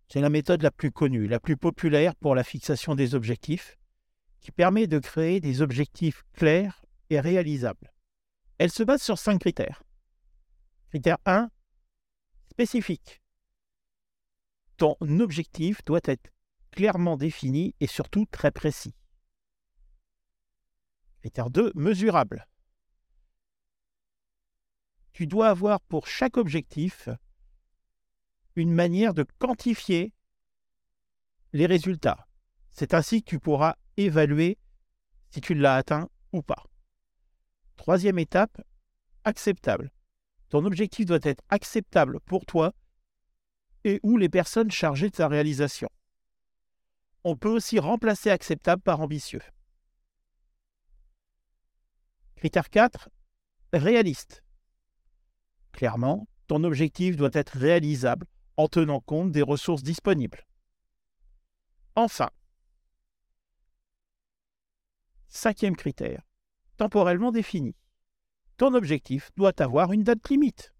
c'est 0.10 0.20
la 0.20 0.30
méthode 0.30 0.64
la 0.64 0.72
plus 0.72 0.92
connue, 0.92 1.28
la 1.28 1.40
plus 1.40 1.56
populaire 1.56 2.14
pour 2.16 2.36
la 2.36 2.44
fixation 2.44 2.94
des 2.94 3.16
objectifs, 3.16 3.78
qui 4.42 4.52
permet 4.52 4.88
de 4.88 5.00
créer 5.00 5.40
des 5.40 5.62
objectifs 5.62 6.24
clairs 6.34 6.84
et 7.10 7.22
réalisables. 7.22 7.91
Elle 8.62 8.72
se 8.72 8.84
base 8.84 9.02
sur 9.02 9.18
cinq 9.18 9.40
critères. 9.40 9.82
Critère 10.90 11.18
1, 11.26 11.50
spécifique. 12.52 13.20
Ton 14.78 14.96
objectif 15.20 15.84
doit 15.84 16.02
être 16.04 16.32
clairement 16.70 17.18
défini 17.18 17.74
et 17.80 17.88
surtout 17.88 18.28
très 18.28 18.52
précis. 18.52 18.94
Critère 21.22 21.50
2, 21.50 21.72
mesurable. 21.74 22.48
Tu 25.14 25.26
dois 25.26 25.50
avoir 25.50 25.82
pour 25.82 26.06
chaque 26.06 26.38
objectif 26.38 27.10
une 28.56 28.76
manière 28.76 29.16
de 29.16 29.24
quantifier 29.40 30.14
les 31.52 31.66
résultats. 31.66 32.28
C'est 32.70 32.94
ainsi 32.94 33.24
que 33.24 33.30
tu 33.32 33.40
pourras 33.40 33.74
évaluer 33.98 34.60
si 35.32 35.42
tu 35.42 35.56
l'as 35.56 35.78
atteint 35.78 36.10
ou 36.32 36.44
pas. 36.44 36.71
Troisième 37.82 38.20
étape, 38.20 38.62
acceptable. 39.24 39.92
Ton 40.50 40.66
objectif 40.66 41.08
doit 41.08 41.18
être 41.24 41.44
acceptable 41.50 42.20
pour 42.20 42.46
toi 42.46 42.76
et 43.84 44.00
ou 44.04 44.18
les 44.18 44.30
personnes 44.30 44.70
chargées 44.70 45.10
de 45.10 45.16
sa 45.16 45.28
réalisation. 45.28 45.90
On 47.24 47.36
peut 47.36 47.50
aussi 47.50 47.80
remplacer 47.80 48.30
acceptable 48.30 48.84
par 48.84 49.02
ambitieux. 49.02 49.42
Critère 52.36 52.70
4, 52.70 53.10
réaliste. 53.74 54.44
Clairement, 55.72 56.28
ton 56.46 56.64
objectif 56.64 57.18
doit 57.18 57.32
être 57.34 57.58
réalisable 57.58 58.28
en 58.58 58.68
tenant 58.68 59.00
compte 59.00 59.32
des 59.32 59.42
ressources 59.42 59.82
disponibles. 59.82 60.46
Enfin, 61.96 62.30
cinquième 65.30 65.76
critère, 65.76 66.22
temporellement 66.82 67.32
défini. 67.32 67.76
Ton 68.58 68.74
objectif 68.74 69.30
doit 69.38 69.62
avoir 69.62 69.92
une 69.92 70.04
date 70.04 70.28
limite. 70.30 70.74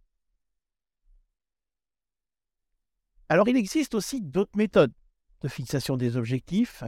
Alors 3.30 3.48
il 3.48 3.56
existe 3.56 3.94
aussi 3.94 4.20
d'autres 4.20 4.58
méthodes 4.58 4.96
de 5.42 5.48
fixation 5.48 5.98
des 5.98 6.18
objectifs, 6.18 6.84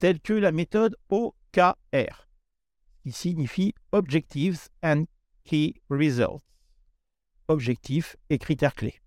telles 0.00 0.20
que 0.20 0.32
la 0.32 0.50
méthode 0.50 0.96
OKR, 1.10 2.26
qui 3.04 3.12
signifie 3.12 3.72
Objectives 3.92 4.68
and 4.82 5.04
Key 5.44 5.74
Results, 5.88 6.42
objectifs 7.46 8.16
et 8.30 8.38
critères 8.38 8.74
clés 8.74 9.00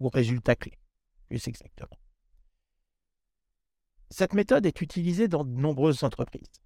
ou 0.00 0.08
résultats 0.08 0.56
clés, 0.56 0.78
plus 1.28 1.46
exactement. 1.48 2.00
Cette 4.08 4.32
méthode 4.32 4.64
est 4.64 4.80
utilisée 4.80 5.28
dans 5.28 5.44
de 5.44 5.50
nombreuses 5.50 6.02
entreprises. 6.02 6.62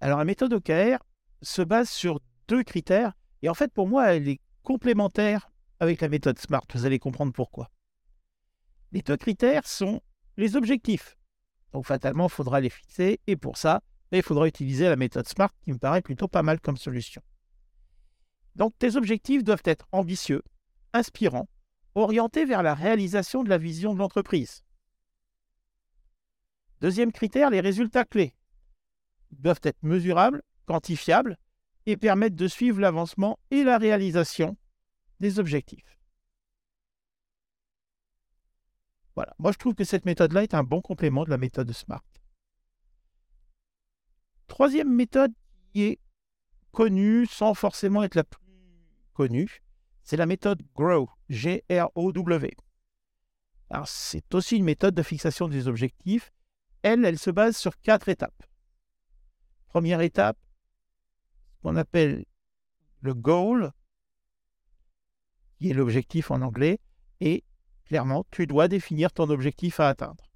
Alors 0.00 0.18
la 0.18 0.24
méthode 0.24 0.52
OKR 0.52 0.98
se 1.42 1.62
base 1.62 1.88
sur 1.88 2.20
deux 2.48 2.62
critères 2.62 3.12
et 3.42 3.48
en 3.48 3.54
fait 3.54 3.72
pour 3.72 3.88
moi 3.88 4.14
elle 4.14 4.28
est 4.28 4.40
complémentaire 4.62 5.50
avec 5.80 6.00
la 6.00 6.08
méthode 6.08 6.38
SMART. 6.38 6.64
Vous 6.74 6.86
allez 6.86 6.98
comprendre 6.98 7.32
pourquoi. 7.32 7.70
Les 8.92 9.02
deux 9.02 9.16
critères 9.16 9.66
sont 9.66 10.00
les 10.36 10.56
objectifs. 10.56 11.16
Donc 11.72 11.86
fatalement 11.86 12.26
il 12.26 12.30
faudra 12.30 12.60
les 12.60 12.70
fixer 12.70 13.20
et 13.26 13.36
pour 13.36 13.56
ça 13.56 13.82
il 14.12 14.22
faudra 14.22 14.46
utiliser 14.46 14.88
la 14.88 14.96
méthode 14.96 15.26
SMART 15.26 15.52
qui 15.62 15.72
me 15.72 15.78
paraît 15.78 16.02
plutôt 16.02 16.28
pas 16.28 16.42
mal 16.42 16.60
comme 16.60 16.76
solution. 16.76 17.22
Donc 18.54 18.78
tes 18.78 18.96
objectifs 18.96 19.44
doivent 19.44 19.62
être 19.64 19.86
ambitieux, 19.92 20.42
inspirants, 20.92 21.48
orienté 21.94 22.44
vers 22.44 22.62
la 22.62 22.74
réalisation 22.74 23.42
de 23.42 23.48
la 23.48 23.58
vision 23.58 23.94
de 23.94 23.98
l'entreprise. 23.98 24.62
Deuxième 26.80 27.12
critère, 27.12 27.50
les 27.50 27.60
résultats 27.60 28.04
clés 28.04 28.35
doivent 29.32 29.60
être 29.62 29.82
mesurables, 29.82 30.42
quantifiables 30.66 31.38
et 31.86 31.96
permettre 31.96 32.36
de 32.36 32.48
suivre 32.48 32.80
l'avancement 32.80 33.38
et 33.50 33.64
la 33.64 33.78
réalisation 33.78 34.56
des 35.20 35.38
objectifs. 35.38 35.98
Voilà, 39.14 39.34
moi 39.38 39.52
je 39.52 39.58
trouve 39.58 39.74
que 39.74 39.84
cette 39.84 40.04
méthode-là 40.04 40.42
est 40.42 40.54
un 40.54 40.64
bon 40.64 40.82
complément 40.82 41.24
de 41.24 41.30
la 41.30 41.38
méthode 41.38 41.72
SMART. 41.72 42.04
Troisième 44.46 44.92
méthode 44.92 45.32
qui 45.72 45.84
est 45.84 46.00
connue 46.72 47.26
sans 47.26 47.54
forcément 47.54 48.02
être 48.02 48.14
la 48.14 48.24
plus 48.24 48.40
connue, 49.14 49.62
c'est 50.02 50.16
la 50.16 50.26
méthode 50.26 50.62
GROW, 50.74 51.08
G-R-O-W. 51.30 52.56
Alors, 53.70 53.88
c'est 53.88 54.34
aussi 54.34 54.56
une 54.56 54.64
méthode 54.64 54.94
de 54.94 55.02
fixation 55.02 55.48
des 55.48 55.66
objectifs. 55.66 56.32
Elle, 56.82 57.04
elle 57.04 57.18
se 57.18 57.30
base 57.30 57.56
sur 57.56 57.80
quatre 57.80 58.08
étapes. 58.08 58.44
Première 59.68 60.00
étape, 60.00 60.38
ce 61.56 61.62
qu'on 61.62 61.76
appelle 61.76 62.24
le 63.00 63.14
goal, 63.14 63.72
qui 65.58 65.70
est 65.70 65.74
l'objectif 65.74 66.30
en 66.30 66.42
anglais, 66.42 66.78
et 67.20 67.44
clairement, 67.84 68.24
tu 68.30 68.46
dois 68.46 68.68
définir 68.68 69.12
ton 69.12 69.30
objectif 69.30 69.80
à 69.80 69.88
atteindre. 69.88 70.30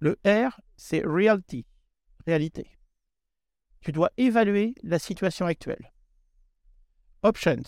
Le 0.00 0.18
R, 0.24 0.60
c'est 0.76 1.02
reality, 1.04 1.66
réalité. 2.26 2.78
Tu 3.80 3.92
dois 3.92 4.10
évaluer 4.16 4.74
la 4.82 4.98
situation 4.98 5.46
actuelle. 5.46 5.92
Options, 7.22 7.62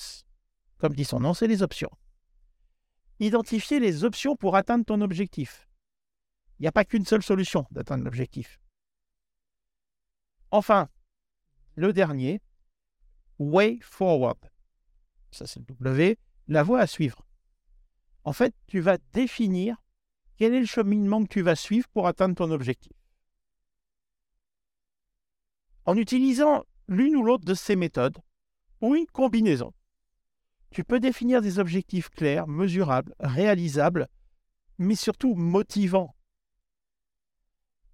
comme 0.79 0.95
dit 0.95 1.05
son 1.05 1.21
nom, 1.21 1.35
c'est 1.35 1.47
les 1.47 1.63
options. 1.63 1.91
Identifier 3.19 3.81
les 3.81 4.05
options 4.05 4.37
pour 4.37 4.57
atteindre 4.57 4.85
ton 4.85 5.01
objectif. 5.01 5.69
Il 6.59 6.63
n'y 6.63 6.69
a 6.69 6.73
pas 6.73 6.85
qu'une 6.85 7.05
seule 7.05 7.23
solution 7.23 7.67
d'atteindre 7.71 8.05
l'objectif. 8.05 8.61
Enfin, 10.51 10.89
le 11.77 11.93
dernier, 11.93 12.41
way 13.39 13.79
forward. 13.83 14.39
Ça, 15.31 15.47
c'est 15.47 15.61
le 15.61 15.67
W, 15.67 16.19
la 16.49 16.63
voie 16.63 16.81
à 16.81 16.87
suivre. 16.87 17.25
En 18.25 18.33
fait, 18.33 18.55
tu 18.67 18.81
vas 18.81 18.99
définir 19.13 19.77
quel 20.37 20.55
est 20.55 20.61
le 20.61 20.67
cheminement 20.67 21.23
que 21.23 21.29
tu 21.29 21.43
vas 21.43 21.57
suivre 21.57 21.89
pour 21.89 22.07
atteindre 22.07 22.35
ton 22.35 22.51
objectif. 22.51 22.93
En 25.85 25.97
utilisant 25.97 26.65
l'une 26.89 27.17
ou 27.17 27.23
l'autre 27.23 27.45
de 27.45 27.55
ces 27.55 27.77
méthodes, 27.77 28.19
ou 28.81 28.95
une 28.95 29.07
combinaison, 29.07 29.73
tu 30.71 30.85
peux 30.85 31.01
définir 31.01 31.43
des 31.43 31.59
objectifs 31.59 32.11
clairs, 32.11 32.47
mesurables, 32.47 33.15
réalisables, 33.21 34.09
mais 34.79 34.95
surtout 34.95 35.35
motivants. 35.35 36.15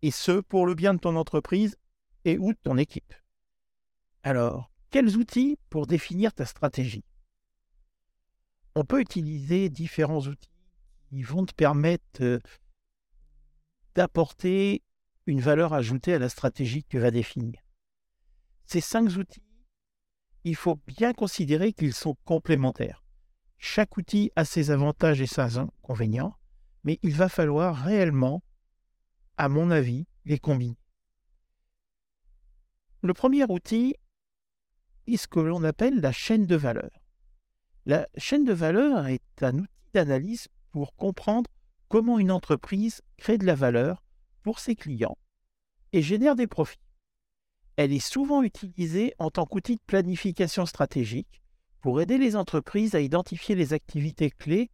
Et 0.02 0.10
ce, 0.10 0.40
pour 0.40 0.66
le 0.66 0.75
bien 0.75 0.94
de 0.94 0.98
ton 0.98 1.16
entreprise 1.16 1.76
et 2.26 2.38
ou 2.38 2.52
de 2.52 2.59
ton 2.62 2.76
équipe. 2.76 3.14
Alors, 4.23 4.71
quels 4.90 5.16
outils 5.16 5.59
pour 5.71 5.87
définir 5.87 6.35
ta 6.35 6.45
stratégie? 6.45 7.04
On 8.75 8.85
peut 8.85 9.00
utiliser 9.00 9.71
différents 9.71 10.21
outils 10.21 10.50
qui 11.09 11.23
vont 11.23 11.47
te 11.47 11.54
permettre 11.54 12.23
euh, 12.23 12.40
d'apporter 13.95 14.83
une 15.26 15.40
valeur 15.40 15.73
ajoutée 15.73 16.14
à 16.14 16.18
la 16.18 16.28
stratégie 16.28 16.83
que 16.83 16.88
tu 16.88 16.99
vas 16.99 17.12
définir. 17.12 17.61
Ces 18.66 18.80
cinq 18.80 19.16
outils, 19.16 19.42
il 20.42 20.56
faut 20.56 20.80
bien 20.87 21.12
considérer 21.12 21.73
qu'ils 21.73 21.95
sont 21.95 22.16
complémentaires. 22.25 23.04
Chaque 23.59 23.97
outil 23.97 24.33
a 24.37 24.45
ses 24.45 24.73
avantages 24.73 25.21
et 25.21 25.26
ses 25.26 25.59
inconvénients, 25.59 26.37
mais 26.83 26.99
il 27.02 27.14
va 27.14 27.28
falloir 27.28 27.76
réellement, 27.76 28.42
à 29.37 29.49
mon 29.49 29.71
avis, 29.71 30.06
les 30.25 30.38
combiner. 30.38 30.76
Le 33.06 33.14
premier 33.14 33.44
outil 33.44 33.94
est 35.06 35.16
ce 35.16 35.28
que 35.28 35.38
l'on 35.38 35.62
appelle 35.62 36.00
la 36.00 36.10
chaîne 36.10 36.44
de 36.44 36.56
valeur. 36.56 36.90
La 37.84 38.08
chaîne 38.16 38.42
de 38.42 38.52
valeur 38.52 39.06
est 39.06 39.22
un 39.42 39.60
outil 39.60 39.70
d'analyse 39.94 40.48
pour 40.72 40.96
comprendre 40.96 41.48
comment 41.86 42.18
une 42.18 42.32
entreprise 42.32 43.02
crée 43.16 43.38
de 43.38 43.46
la 43.46 43.54
valeur 43.54 44.02
pour 44.42 44.58
ses 44.58 44.75
clients 44.75 45.16
et 45.92 46.02
génère 46.02 46.34
des 46.34 46.48
profits. 46.48 46.80
Elle 47.76 47.92
est 47.92 48.04
souvent 48.04 48.42
utilisée 48.42 49.14
en 49.20 49.30
tant 49.30 49.46
qu'outil 49.46 49.76
de 49.76 49.82
planification 49.86 50.66
stratégique 50.66 51.44
pour 51.82 52.00
aider 52.00 52.18
les 52.18 52.34
entreprises 52.34 52.96
à 52.96 53.00
identifier 53.00 53.54
les 53.54 53.72
activités 53.72 54.32
clés 54.32 54.68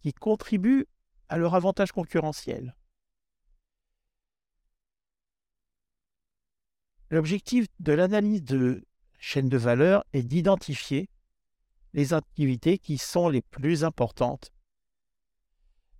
qui 0.00 0.12
contribuent 0.12 0.88
à 1.28 1.38
leur 1.38 1.54
avantage 1.54 1.92
concurrentiel. 1.92 2.74
L'objectif 7.10 7.66
de 7.78 7.92
l'analyse 7.92 8.42
de 8.42 8.84
chaîne 9.18 9.48
de 9.48 9.56
valeur 9.56 10.04
est 10.12 10.22
d'identifier 10.22 11.08
les 11.94 12.12
activités 12.14 12.78
qui 12.78 12.98
sont 12.98 13.28
les 13.28 13.42
plus 13.42 13.84
importantes. 13.84 14.52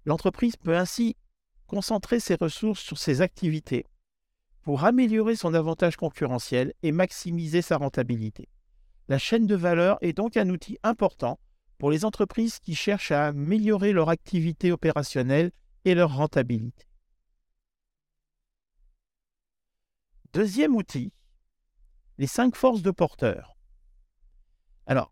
L'entreprise 0.05 0.57
peut 0.57 0.77
ainsi 0.77 1.17
concentrer 1.67 2.21
ses 2.21 2.35
ressources 2.35 2.81
sur 2.81 2.99
ses 2.99 3.21
activités 3.21 3.87
pour 4.63 4.85
améliorer 4.85 5.37
son 5.37 5.55
avantage 5.55 5.97
concurrentiel 5.97 6.73
et 6.83 6.93
maximiser 6.93 7.63
sa 7.63 7.77
rentabilité. 7.77 8.49
La 9.09 9.19
chaîne 9.19 9.47
de 9.47 9.55
valeur 9.55 9.99
est 10.01 10.13
donc 10.13 10.37
un 10.37 10.51
outil 10.51 10.77
important 10.83 11.39
pour 11.79 11.91
les 11.91 12.05
entreprises 12.05 12.59
qui 12.59 12.75
cherchent 12.75 13.13
à 13.13 13.29
améliorer 13.29 13.93
leur 13.93 14.09
activité 14.09 14.73
opérationnelle 14.73 15.53
et 15.85 15.95
leur 15.95 16.17
rentabilité. 16.17 16.87
Deuxième 20.37 20.77
outil, 20.77 21.15
les 22.19 22.27
cinq 22.27 22.57
forces 22.57 22.83
de 22.83 22.91
porteur. 22.91 23.57
Alors, 24.85 25.11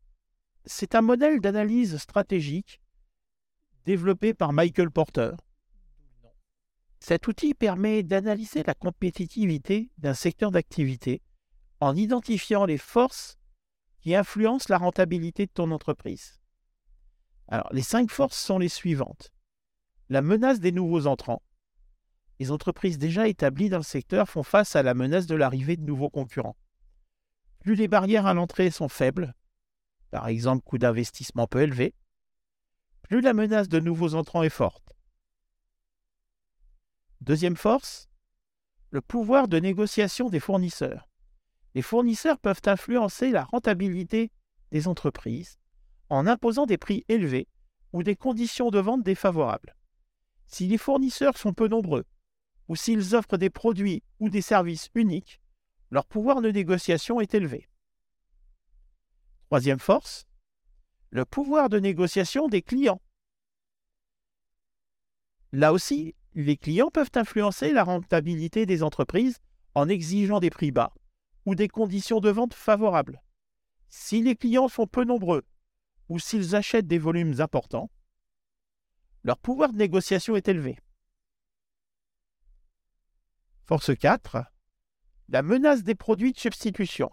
c'est 0.67 0.95
un 0.95 1.01
modèle 1.01 1.41
d'analyse 1.41 1.97
stratégique 1.97 2.79
développé 3.87 4.35
par 4.35 4.53
Michael 4.53 4.91
Porter. 4.91 5.31
Cet 7.01 7.27
outil 7.27 7.55
permet 7.55 8.03
d'analyser 8.03 8.65
la 8.65 8.75
compétitivité 8.75 9.91
d'un 9.97 10.13
secteur 10.13 10.51
d'activité 10.51 11.23
en 11.81 11.97
identifiant 11.97 12.67
les 12.67 12.77
forces 12.77 13.39
qui 14.03 14.15
influencent 14.15 14.67
la 14.69 14.77
rentabilité 14.77 15.47
de 15.47 15.53
ton 15.53 15.71
entreprise. 15.71 16.39
Alors, 17.49 17.73
les 17.73 17.81
cinq 17.81 18.11
forces 18.11 18.37
sont 18.37 18.59
les 18.59 18.69
suivantes. 18.69 19.33
La 20.11 20.21
menace 20.21 20.61
des 20.61 20.73
nouveaux 20.73 21.07
entrants. 21.07 21.41
Les 22.41 22.51
entreprises 22.51 22.99
déjà 22.99 23.29
établies 23.29 23.69
dans 23.69 23.79
le 23.79 23.83
secteur 23.83 24.29
font 24.29 24.43
face 24.43 24.77
à 24.77 24.83
la 24.83 24.95
menace 24.95 25.27
de 25.27 25.35
l'arrivée 25.35 25.77
de 25.77 25.85
nouveaux 25.85 26.11
concurrents 26.11 26.57
plus 27.65 27.75
les 27.75 27.89
barrières 27.89 28.27
à 28.27 28.35
l'entrée 28.35 28.71
sont 28.71 28.91
faibles, 28.91 29.35
par 30.11 30.29
exemple 30.29 30.63
coût 30.63 30.77
d'investissement 30.77 31.47
peu 31.47 31.63
élevé, 31.63 31.95
plus 33.03 33.23
la 33.23 33.33
menace 33.33 33.71
de 33.71 33.81
nouveaux 33.81 34.15
entrants 34.15 34.43
est 34.43 34.51
forte. 34.51 34.93
Deuxième 37.23 37.57
force, 37.57 38.11
le 38.91 39.01
pouvoir 39.01 39.49
de 39.49 39.59
négociation 39.59 40.29
des 40.29 40.41
fournisseurs. 40.41 41.09
Les 41.75 41.81
fournisseurs 41.81 42.39
peuvent 42.39 42.61
influencer 42.67 43.31
la 43.31 43.45
rentabilité 43.45 44.31
des 44.71 44.87
entreprises 44.87 45.59
en 46.11 46.27
imposant 46.27 46.67
des 46.67 46.77
prix 46.77 47.05
élevés 47.09 47.49
ou 47.95 48.03
des 48.03 48.15
conditions 48.15 48.71
de 48.71 48.79
vente 48.79 49.03
défavorables. 49.03 49.75
Si 50.47 50.69
les 50.69 50.79
fournisseurs 50.79 51.39
sont 51.39 51.55
peu 51.55 51.67
nombreux 51.67 52.05
ou 52.69 52.77
s'ils 52.77 53.15
offrent 53.15 53.37
des 53.37 53.51
produits 53.51 54.03
ou 54.21 54.29
des 54.31 54.43
services 54.43 54.91
uniques, 54.95 55.41
leur 55.91 56.07
pouvoir 56.07 56.41
de 56.41 56.51
négociation 56.51 57.21
est 57.21 57.35
élevé. 57.35 57.69
Troisième 59.47 59.79
force, 59.79 60.27
le 61.11 61.25
pouvoir 61.25 61.69
de 61.69 61.79
négociation 61.79 62.49
des 62.49 62.63
clients. 62.63 63.01
Là 65.53 65.73
aussi, 65.73 66.17
les 66.35 66.57
clients 66.57 66.91
peuvent 66.91 67.13
influencer 67.15 67.73
la 67.73 67.85
rentabilité 67.85 68.67
des 68.67 68.83
entreprises 68.83 69.39
en 69.75 69.89
exigeant 69.89 70.41
des 70.41 70.51
prix 70.51 70.73
bas 70.73 70.93
ou 71.47 71.55
des 71.55 71.69
conditions 71.69 72.21
de 72.21 72.31
vente 72.31 72.55
favorables. 72.55 73.23
Si 73.89 74.23
les 74.23 74.35
clients 74.35 74.69
sont 74.69 74.89
peu 74.89 75.05
nombreux 75.05 75.45
ou 76.09 76.19
s'ils 76.19 76.57
achètent 76.57 76.89
des 76.89 76.99
volumes 76.99 77.41
importants, 77.41 77.91
leur 79.23 79.39
pouvoir 79.39 79.73
de 79.73 79.79
négociation 79.79 80.35
est 80.35 80.49
élevé. 80.49 80.79
Force 83.67 83.97
4 83.97 84.45
la 85.31 85.43
menace 85.43 85.83
des 85.83 85.95
produits 85.95 86.33
de 86.33 86.39
substitution. 86.39 87.11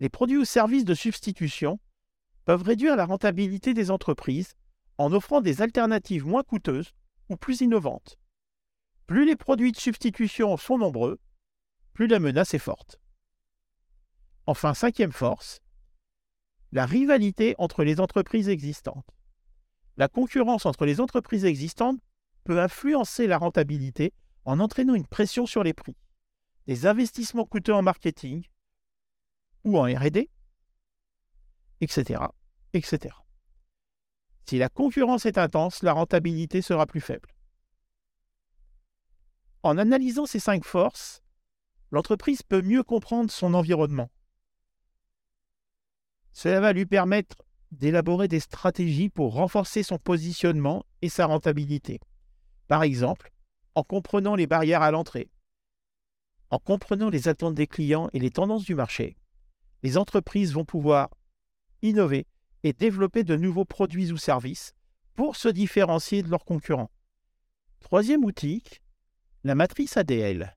Les 0.00 0.10
produits 0.10 0.36
ou 0.36 0.44
services 0.44 0.84
de 0.84 0.92
substitution 0.94 1.80
peuvent 2.44 2.62
réduire 2.62 2.94
la 2.94 3.06
rentabilité 3.06 3.72
des 3.72 3.90
entreprises 3.90 4.54
en 4.98 5.12
offrant 5.12 5.40
des 5.40 5.62
alternatives 5.62 6.26
moins 6.26 6.42
coûteuses 6.42 6.92
ou 7.30 7.36
plus 7.36 7.62
innovantes. 7.62 8.18
Plus 9.06 9.24
les 9.24 9.36
produits 9.36 9.72
de 9.72 9.78
substitution 9.78 10.56
sont 10.58 10.76
nombreux, 10.76 11.18
plus 11.94 12.06
la 12.06 12.18
menace 12.18 12.52
est 12.52 12.58
forte. 12.58 13.00
Enfin, 14.46 14.74
cinquième 14.74 15.12
force, 15.12 15.60
la 16.72 16.84
rivalité 16.84 17.54
entre 17.56 17.82
les 17.82 17.98
entreprises 17.98 18.50
existantes. 18.50 19.08
La 19.96 20.08
concurrence 20.08 20.66
entre 20.66 20.84
les 20.84 21.00
entreprises 21.00 21.46
existantes 21.46 21.98
peut 22.44 22.60
influencer 22.60 23.26
la 23.26 23.38
rentabilité 23.38 24.12
en 24.46 24.60
entraînant 24.60 24.94
une 24.94 25.06
pression 25.06 25.44
sur 25.44 25.62
les 25.62 25.74
prix 25.74 25.96
des 26.66 26.86
investissements 26.86 27.44
coûteux 27.44 27.74
en 27.74 27.82
marketing 27.82 28.44
ou 29.64 29.78
en 29.78 29.84
RD, 29.84 30.28
etc., 31.80 32.20
etc. 32.72 33.14
Si 34.48 34.58
la 34.58 34.68
concurrence 34.68 35.26
est 35.26 35.38
intense, 35.38 35.82
la 35.82 35.92
rentabilité 35.92 36.62
sera 36.62 36.86
plus 36.86 37.00
faible. 37.00 37.28
En 39.62 39.78
analysant 39.78 40.26
ces 40.26 40.40
cinq 40.40 40.64
forces, 40.64 41.22
l'entreprise 41.90 42.42
peut 42.42 42.62
mieux 42.62 42.82
comprendre 42.82 43.30
son 43.30 43.54
environnement. 43.54 44.10
Cela 46.32 46.60
va 46.60 46.72
lui 46.72 46.86
permettre 46.86 47.36
d'élaborer 47.72 48.28
des 48.28 48.40
stratégies 48.40 49.08
pour 49.08 49.34
renforcer 49.34 49.82
son 49.82 49.98
positionnement 49.98 50.84
et 51.02 51.08
sa 51.08 51.26
rentabilité. 51.26 51.98
Par 52.68 52.82
exemple, 52.82 53.32
en 53.76 53.84
comprenant 53.84 54.34
les 54.34 54.46
barrières 54.46 54.82
à 54.82 54.90
l'entrée, 54.90 55.30
en 56.50 56.58
comprenant 56.58 57.10
les 57.10 57.28
attentes 57.28 57.54
des 57.54 57.66
clients 57.66 58.08
et 58.14 58.18
les 58.18 58.30
tendances 58.30 58.64
du 58.64 58.74
marché, 58.74 59.18
les 59.82 59.98
entreprises 59.98 60.54
vont 60.54 60.64
pouvoir 60.64 61.10
innover 61.82 62.26
et 62.62 62.72
développer 62.72 63.22
de 63.22 63.36
nouveaux 63.36 63.66
produits 63.66 64.10
ou 64.12 64.16
services 64.16 64.72
pour 65.14 65.36
se 65.36 65.48
différencier 65.48 66.22
de 66.22 66.30
leurs 66.30 66.46
concurrents. 66.46 66.90
Troisième 67.80 68.24
outil, 68.24 68.62
la 69.44 69.54
matrice 69.54 69.98
ADL. 69.98 70.56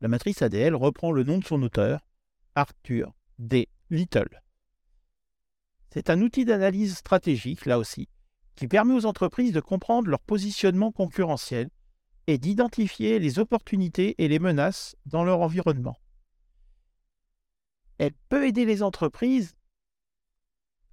La 0.00 0.08
matrice 0.08 0.42
ADL 0.42 0.74
reprend 0.74 1.12
le 1.12 1.22
nom 1.22 1.38
de 1.38 1.44
son 1.44 1.62
auteur, 1.62 2.04
Arthur 2.56 3.14
D. 3.38 3.68
Little. 3.90 4.42
C'est 5.90 6.10
un 6.10 6.20
outil 6.22 6.44
d'analyse 6.44 6.96
stratégique, 6.96 7.66
là 7.66 7.78
aussi, 7.78 8.08
qui 8.58 8.66
permet 8.66 8.94
aux 8.94 9.06
entreprises 9.06 9.52
de 9.52 9.60
comprendre 9.60 10.08
leur 10.08 10.18
positionnement 10.18 10.90
concurrentiel 10.90 11.70
et 12.26 12.38
d'identifier 12.38 13.20
les 13.20 13.38
opportunités 13.38 14.16
et 14.18 14.26
les 14.26 14.40
menaces 14.40 14.96
dans 15.06 15.22
leur 15.22 15.42
environnement. 15.42 15.96
Elle 17.98 18.14
peut 18.28 18.48
aider 18.48 18.64
les 18.64 18.82
entreprises 18.82 19.54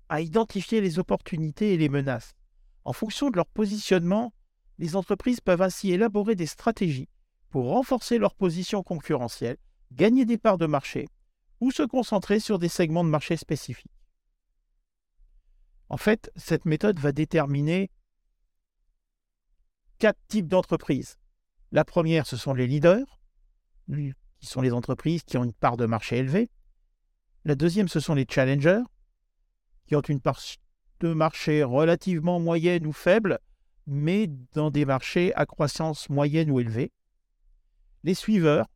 à 0.09 0.21
identifier 0.21 0.79
les 0.79 0.99
opportunités 0.99 1.73
et 1.73 1.77
les 1.77 1.89
menaces 1.89 2.35
En 2.83 2.93
fonction 2.93 3.31
de 3.31 3.35
leur 3.35 3.47
positionnement, 3.47 4.31
les 4.77 4.95
entreprises 4.95 5.41
peuvent 5.41 5.63
ainsi 5.63 5.91
élaborer 5.91 6.35
des 6.35 6.45
stratégies 6.45 7.09
pour 7.49 7.69
renforcer 7.69 8.19
leur 8.19 8.35
position 8.35 8.83
concurrentielle, 8.83 9.57
gagner 9.91 10.25
des 10.25 10.37
parts 10.37 10.59
de 10.59 10.67
marché 10.67 11.07
ou 11.61 11.71
se 11.71 11.81
concentrer 11.81 12.39
sur 12.39 12.59
des 12.59 12.69
segments 12.69 13.03
de 13.03 13.09
marché 13.09 13.37
spécifiques. 13.37 13.89
En 15.89 15.97
fait, 15.97 16.31
cette 16.35 16.65
méthode 16.65 16.99
va 16.99 17.11
déterminer 17.11 17.91
quatre 19.99 20.19
types 20.27 20.47
d'entreprises. 20.47 21.17
La 21.71 21.85
première, 21.85 22.25
ce 22.25 22.37
sont 22.37 22.53
les 22.53 22.67
leaders, 22.67 23.19
qui 23.87 24.45
sont 24.45 24.61
les 24.61 24.73
entreprises 24.73 25.23
qui 25.23 25.37
ont 25.37 25.43
une 25.43 25.53
part 25.53 25.77
de 25.77 25.85
marché 25.85 26.17
élevée. 26.17 26.49
La 27.43 27.55
deuxième, 27.55 27.87
ce 27.87 27.99
sont 27.99 28.15
les 28.15 28.25
challengers, 28.29 28.81
qui 29.87 29.95
ont 29.95 30.01
une 30.01 30.21
part 30.21 30.41
de 30.99 31.13
marché 31.13 31.63
relativement 31.63 32.39
moyenne 32.39 32.87
ou 32.87 32.93
faible, 32.93 33.39
mais 33.85 34.27
dans 34.53 34.71
des 34.71 34.85
marchés 34.85 35.33
à 35.35 35.45
croissance 35.45 36.09
moyenne 36.09 36.49
ou 36.49 36.59
élevée. 36.59 36.91
Les 38.03 38.15
suiveurs, 38.15 38.67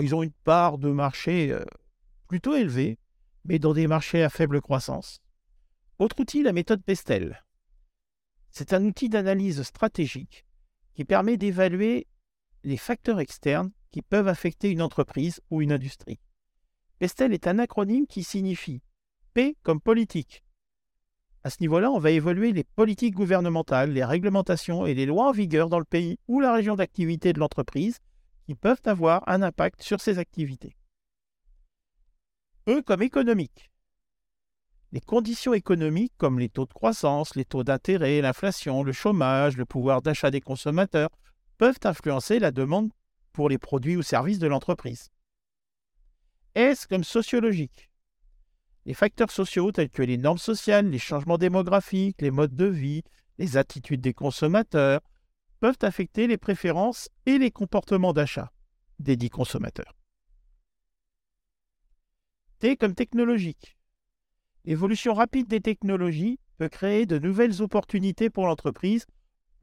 ils 0.00 0.14
ont 0.14 0.22
une 0.22 0.32
part 0.32 0.78
de 0.78 0.90
marché 0.90 1.52
euh, 1.52 1.64
plutôt 2.26 2.54
élevée, 2.54 2.98
mais 3.44 3.58
dans 3.58 3.72
des 3.72 3.86
marchés 3.86 4.22
à 4.22 4.28
faible 4.28 4.60
croissance. 4.60 5.20
Autre 5.98 6.20
outil, 6.20 6.44
la 6.44 6.52
méthode 6.52 6.84
Pestel. 6.84 7.42
C'est 8.52 8.72
un 8.72 8.84
outil 8.84 9.08
d'analyse 9.08 9.62
stratégique 9.62 10.46
qui 10.94 11.04
permet 11.04 11.36
d'évaluer 11.36 12.06
les 12.62 12.76
facteurs 12.76 13.18
externes 13.18 13.72
qui 13.90 14.02
peuvent 14.02 14.28
affecter 14.28 14.70
une 14.70 14.80
entreprise 14.80 15.40
ou 15.50 15.60
une 15.60 15.72
industrie. 15.72 16.20
Pestel 17.00 17.34
est 17.34 17.48
un 17.48 17.58
acronyme 17.58 18.06
qui 18.06 18.22
signifie 18.22 18.80
P 19.34 19.56
comme 19.64 19.80
politique. 19.80 20.44
À 21.42 21.50
ce 21.50 21.56
niveau-là, 21.62 21.90
on 21.90 21.98
va 21.98 22.12
évaluer 22.12 22.52
les 22.52 22.62
politiques 22.62 23.16
gouvernementales, 23.16 23.92
les 23.92 24.04
réglementations 24.04 24.86
et 24.86 24.94
les 24.94 25.06
lois 25.06 25.30
en 25.30 25.32
vigueur 25.32 25.68
dans 25.68 25.80
le 25.80 25.84
pays 25.84 26.20
ou 26.28 26.38
la 26.38 26.52
région 26.52 26.76
d'activité 26.76 27.32
de 27.32 27.40
l'entreprise 27.40 27.98
qui 28.46 28.54
peuvent 28.54 28.82
avoir 28.84 29.28
un 29.28 29.42
impact 29.42 29.82
sur 29.82 30.00
ses 30.00 30.18
activités. 30.18 30.76
E 32.68 32.82
comme 32.82 33.02
économique. 33.02 33.68
Les 34.92 35.00
conditions 35.00 35.52
économiques 35.52 36.14
comme 36.16 36.38
les 36.38 36.48
taux 36.48 36.64
de 36.64 36.72
croissance, 36.72 37.34
les 37.34 37.44
taux 37.44 37.62
d'intérêt, 37.62 38.22
l'inflation, 38.22 38.82
le 38.82 38.92
chômage, 38.92 39.56
le 39.56 39.66
pouvoir 39.66 40.00
d'achat 40.00 40.30
des 40.30 40.40
consommateurs 40.40 41.10
peuvent 41.58 41.78
influencer 41.84 42.38
la 42.38 42.50
demande 42.50 42.90
pour 43.32 43.50
les 43.50 43.58
produits 43.58 43.96
ou 43.96 44.02
services 44.02 44.38
de 44.38 44.46
l'entreprise. 44.46 45.10
S 46.54 46.86
comme 46.86 47.04
sociologique? 47.04 47.90
Les 48.86 48.94
facteurs 48.94 49.30
sociaux 49.30 49.70
tels 49.72 49.90
que 49.90 50.02
les 50.02 50.16
normes 50.16 50.38
sociales, 50.38 50.88
les 50.88 50.98
changements 50.98 51.36
démographiques, 51.36 52.22
les 52.22 52.30
modes 52.30 52.56
de 52.56 52.64
vie, 52.64 53.02
les 53.36 53.58
attitudes 53.58 54.00
des 54.00 54.14
consommateurs 54.14 55.02
peuvent 55.60 55.78
affecter 55.82 56.26
les 56.26 56.38
préférences 56.38 57.10
et 57.26 57.36
les 57.36 57.50
comportements 57.50 58.14
d'achat 58.14 58.52
des 58.98 59.16
dits 59.16 59.28
consommateurs. 59.28 59.94
T 62.58 62.76
comme 62.76 62.94
technologique. 62.94 63.77
L'évolution 64.68 65.14
rapide 65.14 65.48
des 65.48 65.62
technologies 65.62 66.38
peut 66.58 66.68
créer 66.68 67.06
de 67.06 67.18
nouvelles 67.18 67.62
opportunités 67.62 68.28
pour 68.28 68.46
l'entreprise 68.46 69.06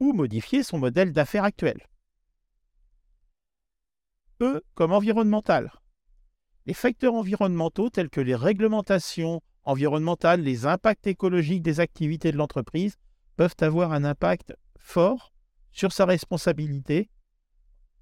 ou 0.00 0.12
modifier 0.12 0.64
son 0.64 0.78
modèle 0.78 1.12
d'affaires 1.12 1.44
actuel. 1.44 1.86
E 4.40 4.64
comme 4.74 4.90
environnemental. 4.90 5.70
Les 6.66 6.74
facteurs 6.74 7.14
environnementaux 7.14 7.88
tels 7.88 8.10
que 8.10 8.20
les 8.20 8.34
réglementations 8.34 9.42
environnementales, 9.62 10.40
les 10.40 10.66
impacts 10.66 11.06
écologiques 11.06 11.62
des 11.62 11.78
activités 11.78 12.32
de 12.32 12.36
l'entreprise 12.36 12.96
peuvent 13.36 13.54
avoir 13.60 13.92
un 13.92 14.02
impact 14.02 14.56
fort 14.76 15.32
sur 15.70 15.92
sa 15.92 16.04
responsabilité 16.04 17.10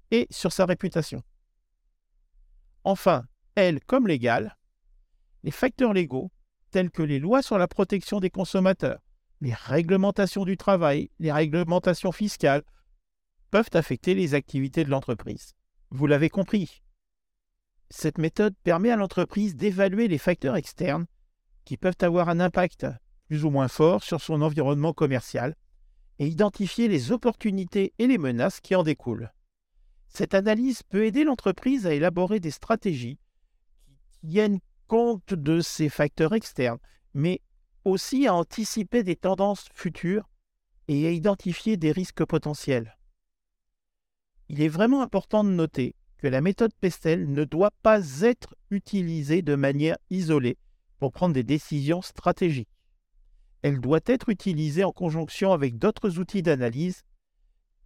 et 0.09 0.25
sur 0.31 0.51
sa 0.51 0.65
réputation. 0.65 1.21
Enfin, 2.83 3.27
L 3.53 3.79
comme 3.85 4.07
légal, 4.07 4.57
les 5.43 5.51
facteurs 5.51 5.93
légaux 5.93 6.31
tels 6.75 6.91
que 6.91 7.03
les 7.03 7.19
lois 7.19 7.41
sur 7.41 7.57
la 7.57 7.69
protection 7.69 8.19
des 8.19 8.29
consommateurs, 8.29 8.99
les 9.39 9.53
réglementations 9.53 10.43
du 10.43 10.57
travail, 10.57 11.09
les 11.19 11.31
réglementations 11.31 12.11
fiscales, 12.11 12.63
peuvent 13.49 13.69
affecter 13.71 14.13
les 14.13 14.33
activités 14.33 14.83
de 14.83 14.89
l'entreprise. 14.89 15.53
Vous 15.89 16.05
l'avez 16.05 16.27
compris. 16.27 16.83
Cette 17.89 18.17
méthode 18.17 18.55
permet 18.65 18.91
à 18.91 18.97
l'entreprise 18.97 19.55
d'évaluer 19.55 20.09
les 20.09 20.17
facteurs 20.17 20.57
externes 20.57 21.05
qui 21.63 21.77
peuvent 21.77 22.01
avoir 22.01 22.27
un 22.27 22.41
impact 22.41 22.85
plus 23.29 23.45
ou 23.45 23.51
moins 23.51 23.69
fort 23.69 24.03
sur 24.03 24.19
son 24.19 24.41
environnement 24.41 24.91
commercial 24.91 25.55
et 26.19 26.27
identifier 26.27 26.89
les 26.89 27.13
opportunités 27.13 27.93
et 27.99 28.07
les 28.07 28.17
menaces 28.17 28.59
qui 28.59 28.75
en 28.75 28.83
découlent. 28.83 29.31
Cette 30.09 30.33
analyse 30.33 30.83
peut 30.83 31.05
aider 31.05 31.23
l'entreprise 31.23 31.87
à 31.87 31.93
élaborer 31.93 32.41
des 32.41 32.51
stratégies 32.51 33.17
qui 34.11 34.27
tiennent 34.27 34.59
compte 34.87 35.33
de 35.33 35.61
ces 35.61 35.89
facteurs 35.89 36.33
externes, 36.33 36.79
mais 37.13 37.41
aussi 37.83 38.27
à 38.27 38.33
anticiper 38.33 39.03
des 39.03 39.15
tendances 39.15 39.67
futures 39.73 40.29
et 40.87 41.07
à 41.07 41.11
identifier 41.11 41.77
des 41.77 41.91
risques 41.91 42.25
potentiels. 42.25 42.97
Il 44.49 44.61
est 44.61 44.67
vraiment 44.67 45.01
important 45.01 45.43
de 45.43 45.49
noter 45.49 45.95
que 46.17 46.27
la 46.27 46.41
méthode 46.41 46.73
Pestel 46.79 47.31
ne 47.31 47.43
doit 47.43 47.71
pas 47.81 48.21
être 48.21 48.55
utilisée 48.69 49.41
de 49.41 49.55
manière 49.55 49.97
isolée 50.09 50.57
pour 50.99 51.11
prendre 51.11 51.33
des 51.33 51.43
décisions 51.43 52.01
stratégiques. 52.01 52.69
Elle 53.61 53.79
doit 53.79 54.01
être 54.05 54.29
utilisée 54.29 54.83
en 54.83 54.91
conjonction 54.91 55.51
avec 55.51 55.77
d'autres 55.77 56.19
outils 56.19 56.43
d'analyse, 56.43 57.03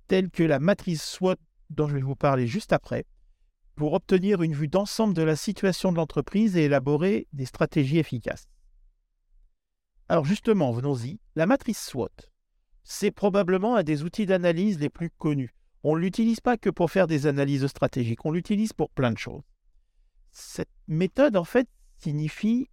tels 0.08 0.30
que 0.30 0.44
la 0.44 0.60
matrice 0.60 1.04
SWOT 1.04 1.36
dont 1.70 1.88
je 1.88 1.96
vais 1.96 2.02
vous 2.02 2.16
parler 2.16 2.48
juste 2.48 2.74
après, 2.74 3.06
pour 3.80 3.94
obtenir 3.94 4.42
une 4.42 4.54
vue 4.54 4.68
d'ensemble 4.68 5.14
de 5.14 5.22
la 5.22 5.38
situation 5.38 5.94
de 5.94 5.96
l'entreprise 5.96 6.58
et 6.58 6.66
élaborer 6.66 7.30
des 7.32 7.46
stratégies 7.46 7.98
efficaces. 7.98 8.50
Alors 10.10 10.26
justement, 10.26 10.74
venons-y, 10.74 11.22
la 11.38 11.46
matrice 11.46 11.82
SWOT, 11.82 12.10
c'est 12.84 13.10
probablement 13.10 13.78
un 13.78 13.84
des 13.84 14.04
outils 14.04 14.26
d'analyse 14.26 14.80
les 14.80 14.90
plus 14.90 15.10
connus. 15.10 15.56
On 15.84 15.96
ne 15.96 16.02
l'utilise 16.02 16.42
pas 16.42 16.58
que 16.58 16.70
pour 16.70 16.92
faire 16.92 17.08
des 17.08 17.26
analyses 17.26 17.66
stratégiques, 17.68 18.26
on 18.26 18.32
l'utilise 18.32 18.74
pour 18.74 18.90
plein 18.90 19.14
de 19.14 19.18
choses. 19.18 19.44
Cette 20.34 20.68
méthode, 20.90 21.38
en 21.38 21.46
fait, 21.46 21.70
signifie 22.00 22.70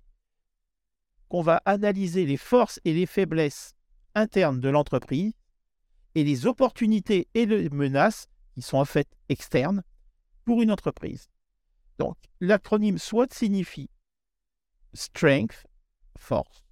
qu'on 1.29 1.43
va 1.43 1.63
analyser 1.67 2.27
les 2.27 2.37
forces 2.37 2.81
et 2.85 2.93
les 2.93 3.07
faiblesses 3.07 3.77
internes 4.17 4.59
de 4.59 4.71
l'entreprise 4.71 5.35
et 6.17 6.25
les 6.25 6.47
opportunités 6.47 7.29
et 7.35 7.47
les 7.47 7.71
menaces 7.71 8.27
qui 8.55 8.63
sont 8.63 8.79
en 8.79 8.85
fait 8.85 9.07
externes 9.29 9.85
pour 10.47 10.63
une 10.63 10.71
entreprise. 10.71 11.29
Donc, 11.99 12.17
l'acronyme 12.41 12.97
SWOT 12.97 13.27
signifie 13.33 13.91
Strength, 14.95 15.67
force. 16.17 16.65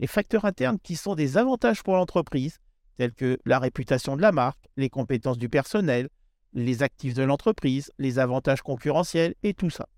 Les 0.00 0.08
facteurs 0.08 0.44
internes 0.44 0.80
qui 0.80 0.96
sont 0.96 1.14
des 1.14 1.36
avantages 1.36 1.84
pour 1.84 1.94
l'entreprise, 1.94 2.58
tels 2.96 3.14
que 3.14 3.38
la 3.44 3.60
réputation 3.60 4.16
de 4.16 4.22
la 4.22 4.32
marque, 4.32 4.68
les 4.76 4.90
compétences 4.90 5.38
du 5.38 5.48
personnel, 5.48 6.08
les 6.52 6.82
actifs 6.82 7.14
de 7.14 7.22
l'entreprise, 7.22 7.92
les 7.98 8.18
avantages 8.18 8.62
concurrentiels 8.62 9.34
et 9.42 9.54
tout 9.54 9.70
ça. 9.70 9.88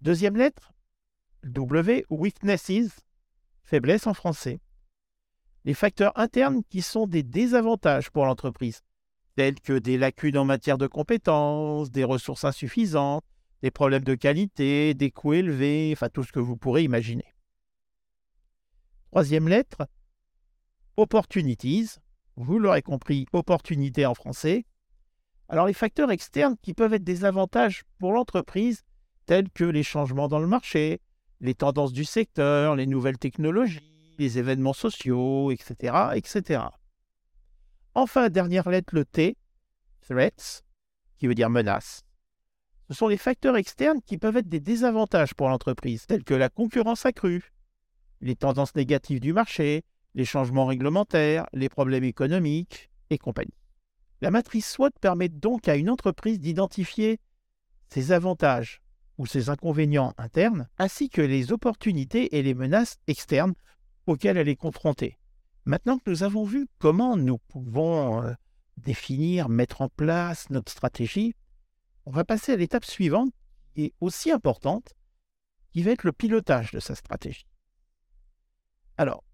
Deuxième 0.00 0.36
lettre, 0.36 0.72
W, 1.44 2.04
weaknesses, 2.10 3.00
faiblesse 3.64 4.06
en 4.06 4.14
français. 4.14 4.60
Les 5.64 5.74
facteurs 5.74 6.16
internes 6.18 6.62
qui 6.68 6.82
sont 6.82 7.06
des 7.06 7.22
désavantages 7.22 8.10
pour 8.10 8.26
l'entreprise, 8.26 8.82
tels 9.36 9.60
que 9.60 9.78
des 9.78 9.98
lacunes 9.98 10.38
en 10.38 10.44
matière 10.44 10.78
de 10.78 10.86
compétences, 10.86 11.90
des 11.90 12.04
ressources 12.04 12.44
insuffisantes, 12.44 13.24
des 13.62 13.70
problèmes 13.70 14.04
de 14.04 14.14
qualité, 14.14 14.94
des 14.94 15.10
coûts 15.10 15.32
élevés, 15.34 15.90
enfin 15.92 16.08
tout 16.08 16.22
ce 16.22 16.32
que 16.32 16.40
vous 16.40 16.56
pourrez 16.56 16.82
imaginer. 16.84 17.34
Troisième 19.10 19.48
lettre, 19.48 19.86
opportunities. 20.96 21.90
Vous 22.36 22.58
l'aurez 22.58 22.82
compris, 22.82 23.26
opportunité 23.32 24.06
en 24.06 24.14
français. 24.14 24.66
Alors 25.48 25.66
les 25.66 25.72
facteurs 25.72 26.10
externes 26.10 26.56
qui 26.62 26.74
peuvent 26.74 26.94
être 26.94 27.04
des 27.04 27.24
avantages 27.24 27.84
pour 27.98 28.12
l'entreprise, 28.12 28.82
tels 29.26 29.50
que 29.50 29.64
les 29.64 29.82
changements 29.82 30.28
dans 30.28 30.40
le 30.40 30.46
marché, 30.46 31.00
les 31.40 31.54
tendances 31.54 31.92
du 31.92 32.04
secteur, 32.04 32.74
les 32.74 32.86
nouvelles 32.86 33.18
technologies, 33.18 34.16
les 34.18 34.38
événements 34.38 34.72
sociaux, 34.72 35.50
etc. 35.50 35.94
etc. 36.14 36.64
Enfin, 37.94 38.28
dernière 38.28 38.68
lettre, 38.68 38.94
le 38.94 39.04
T, 39.04 39.36
threats, 40.00 40.62
qui 41.16 41.26
veut 41.26 41.34
dire 41.34 41.50
menace. 41.50 42.04
Ce 42.88 42.94
sont 42.94 43.08
les 43.08 43.16
facteurs 43.16 43.56
externes 43.56 44.02
qui 44.02 44.18
peuvent 44.18 44.36
être 44.36 44.48
des 44.48 44.60
désavantages 44.60 45.34
pour 45.34 45.48
l'entreprise, 45.48 46.06
tels 46.06 46.24
que 46.24 46.34
la 46.34 46.48
concurrence 46.48 47.06
accrue, 47.06 47.52
les 48.20 48.36
tendances 48.36 48.74
négatives 48.74 49.20
du 49.20 49.32
marché, 49.32 49.84
les 50.14 50.24
changements 50.24 50.66
réglementaires, 50.66 51.46
les 51.52 51.68
problèmes 51.68 52.04
économiques 52.04 52.90
et 53.10 53.18
compagnie. 53.18 53.54
La 54.20 54.30
matrice 54.30 54.70
SWOT 54.70 54.90
permet 55.00 55.28
donc 55.28 55.68
à 55.68 55.76
une 55.76 55.90
entreprise 55.90 56.40
d'identifier 56.40 57.20
ses 57.88 58.12
avantages 58.12 58.80
ou 59.18 59.26
ses 59.26 59.50
inconvénients 59.50 60.14
internes, 60.18 60.68
ainsi 60.78 61.08
que 61.08 61.22
les 61.22 61.52
opportunités 61.52 62.36
et 62.36 62.42
les 62.42 62.54
menaces 62.54 62.98
externes 63.06 63.54
auxquelles 64.06 64.36
elle 64.36 64.48
est 64.48 64.56
confrontée. 64.56 65.18
Maintenant 65.66 65.98
que 65.98 66.10
nous 66.10 66.22
avons 66.22 66.44
vu 66.44 66.66
comment 66.78 67.16
nous 67.16 67.38
pouvons 67.38 68.22
euh, 68.22 68.32
définir, 68.76 69.48
mettre 69.48 69.80
en 69.80 69.88
place 69.88 70.50
notre 70.50 70.70
stratégie, 70.70 71.34
on 72.04 72.10
va 72.10 72.24
passer 72.24 72.52
à 72.52 72.56
l'étape 72.56 72.84
suivante, 72.84 73.32
qui 73.74 73.86
est 73.86 73.94
aussi 74.00 74.30
importante, 74.30 74.92
qui 75.72 75.82
va 75.82 75.92
être 75.92 76.04
le 76.04 76.12
pilotage 76.12 76.70
de 76.72 76.80
sa 76.80 76.94
stratégie. 76.94 77.46
Alors, 78.98 79.24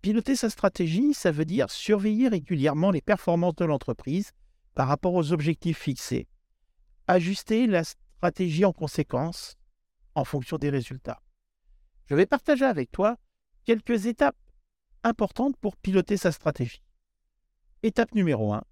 piloter 0.00 0.34
sa 0.34 0.48
stratégie, 0.48 1.12
ça 1.12 1.30
veut 1.30 1.44
dire 1.44 1.70
surveiller 1.70 2.28
régulièrement 2.28 2.90
les 2.90 3.02
performances 3.02 3.56
de 3.56 3.66
l'entreprise 3.66 4.32
par 4.74 4.88
rapport 4.88 5.14
aux 5.14 5.32
objectifs 5.32 5.78
fixés, 5.78 6.26
ajuster 7.06 7.66
la 7.66 7.84
stratégie 7.84 8.64
en 8.64 8.72
conséquence 8.72 9.56
en 10.14 10.24
fonction 10.24 10.56
des 10.56 10.70
résultats. 10.70 11.20
Je 12.06 12.14
vais 12.14 12.26
partager 12.26 12.64
avec 12.64 12.90
toi 12.90 13.16
quelques 13.64 14.06
étapes 14.06 14.36
importantes 15.04 15.56
pour 15.58 15.76
piloter 15.76 16.16
sa 16.16 16.32
stratégie. 16.32 16.82
Étape 17.82 18.14
numéro 18.14 18.54
1, 18.54 18.64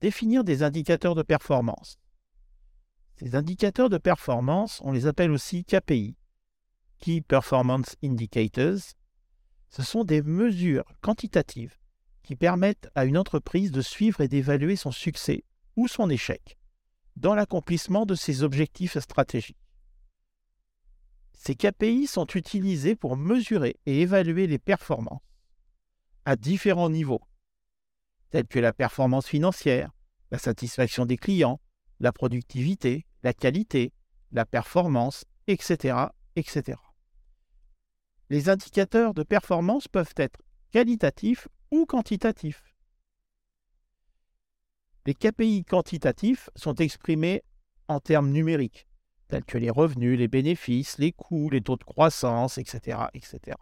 définir 0.00 0.44
des 0.44 0.62
indicateurs 0.62 1.14
de 1.14 1.22
performance. 1.22 1.98
Ces 3.16 3.36
indicateurs 3.36 3.88
de 3.88 3.98
performance, 3.98 4.80
on 4.84 4.90
les 4.90 5.06
appelle 5.06 5.30
aussi 5.30 5.64
KPI, 5.64 6.16
Key 6.98 7.20
Performance 7.20 7.96
Indicators. 8.02 8.94
Ce 9.70 9.82
sont 9.82 10.04
des 10.04 10.22
mesures 10.22 10.84
quantitatives 11.00 11.78
qui 12.22 12.34
permettent 12.34 12.90
à 12.94 13.04
une 13.04 13.18
entreprise 13.18 13.70
de 13.70 13.82
suivre 13.82 14.20
et 14.20 14.28
d'évaluer 14.28 14.74
son 14.74 14.90
succès 14.90 15.44
ou 15.76 15.86
son 15.86 16.10
échec 16.10 16.58
dans 17.16 17.34
l'accomplissement 17.34 18.06
de 18.06 18.16
ses 18.16 18.42
objectifs 18.42 18.98
stratégiques. 18.98 19.56
Ces 21.32 21.54
KPI 21.54 22.08
sont 22.08 22.26
utilisés 22.34 22.96
pour 22.96 23.16
mesurer 23.16 23.76
et 23.86 24.00
évaluer 24.00 24.48
les 24.48 24.58
performances 24.58 25.22
à 26.24 26.36
différents 26.36 26.90
niveaux, 26.90 27.22
tels 28.30 28.46
que 28.46 28.58
la 28.58 28.72
performance 28.72 29.26
financière, 29.26 29.90
la 30.30 30.38
satisfaction 30.38 31.06
des 31.06 31.16
clients, 31.16 31.60
la 32.00 32.12
productivité, 32.12 33.06
la 33.22 33.32
qualité, 33.32 33.92
la 34.32 34.44
performance, 34.44 35.24
etc., 35.46 35.96
etc. 36.36 36.78
Les 38.30 38.48
indicateurs 38.48 39.14
de 39.14 39.22
performance 39.22 39.86
peuvent 39.86 40.14
être 40.16 40.40
qualitatifs 40.72 41.48
ou 41.70 41.86
quantitatifs. 41.86 42.74
Les 45.06 45.14
KPI 45.14 45.64
quantitatifs 45.64 46.48
sont 46.56 46.74
exprimés 46.76 47.42
en 47.88 48.00
termes 48.00 48.30
numériques, 48.30 48.86
tels 49.28 49.44
que 49.44 49.58
les 49.58 49.70
revenus, 49.70 50.18
les 50.18 50.28
bénéfices, 50.28 50.98
les 50.98 51.12
coûts, 51.12 51.50
les 51.50 51.60
taux 51.60 51.76
de 51.76 51.84
croissance, 51.84 52.56
etc. 52.56 52.98
etc. 53.12 53.56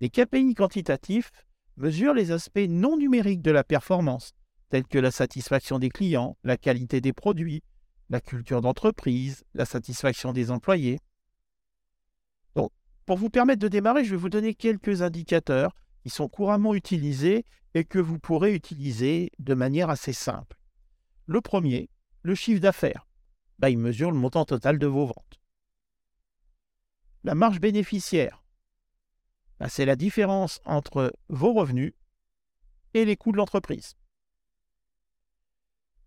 Les 0.00 0.08
KPI 0.08 0.54
quantitatifs 0.54 1.32
mesurent 1.76 2.14
les 2.14 2.32
aspects 2.32 2.66
non 2.68 2.96
numériques 2.96 3.42
de 3.42 3.50
la 3.50 3.64
performance, 3.64 4.32
tels 4.68 4.86
que 4.86 4.98
la 4.98 5.10
satisfaction 5.10 5.78
des 5.78 5.90
clients, 5.90 6.36
la 6.44 6.56
qualité 6.56 7.00
des 7.00 7.12
produits, 7.12 7.62
la 8.08 8.20
culture 8.20 8.60
d'entreprise, 8.60 9.44
la 9.54 9.64
satisfaction 9.64 10.32
des 10.32 10.50
employés. 10.50 10.98
Donc, 12.54 12.70
pour 13.06 13.16
vous 13.16 13.30
permettre 13.30 13.60
de 13.60 13.68
démarrer, 13.68 14.04
je 14.04 14.10
vais 14.10 14.16
vous 14.16 14.28
donner 14.28 14.54
quelques 14.54 15.02
indicateurs 15.02 15.74
qui 16.02 16.10
sont 16.10 16.28
couramment 16.28 16.74
utilisés 16.74 17.44
et 17.74 17.84
que 17.84 17.98
vous 17.98 18.18
pourrez 18.18 18.54
utiliser 18.54 19.30
de 19.38 19.54
manière 19.54 19.90
assez 19.90 20.12
simple. 20.12 20.56
Le 21.26 21.40
premier, 21.40 21.88
le 22.22 22.34
chiffre 22.34 22.60
d'affaires. 22.60 23.06
Bah, 23.58 23.70
il 23.70 23.78
mesure 23.78 24.10
le 24.10 24.18
montant 24.18 24.44
total 24.44 24.78
de 24.78 24.86
vos 24.86 25.06
ventes. 25.06 25.40
La 27.22 27.34
marge 27.34 27.60
bénéficiaire, 27.60 28.39
bah, 29.60 29.68
c'est 29.68 29.84
la 29.84 29.94
différence 29.94 30.60
entre 30.64 31.12
vos 31.28 31.52
revenus 31.52 31.92
et 32.94 33.04
les 33.04 33.16
coûts 33.16 33.30
de 33.30 33.36
l'entreprise. 33.36 33.94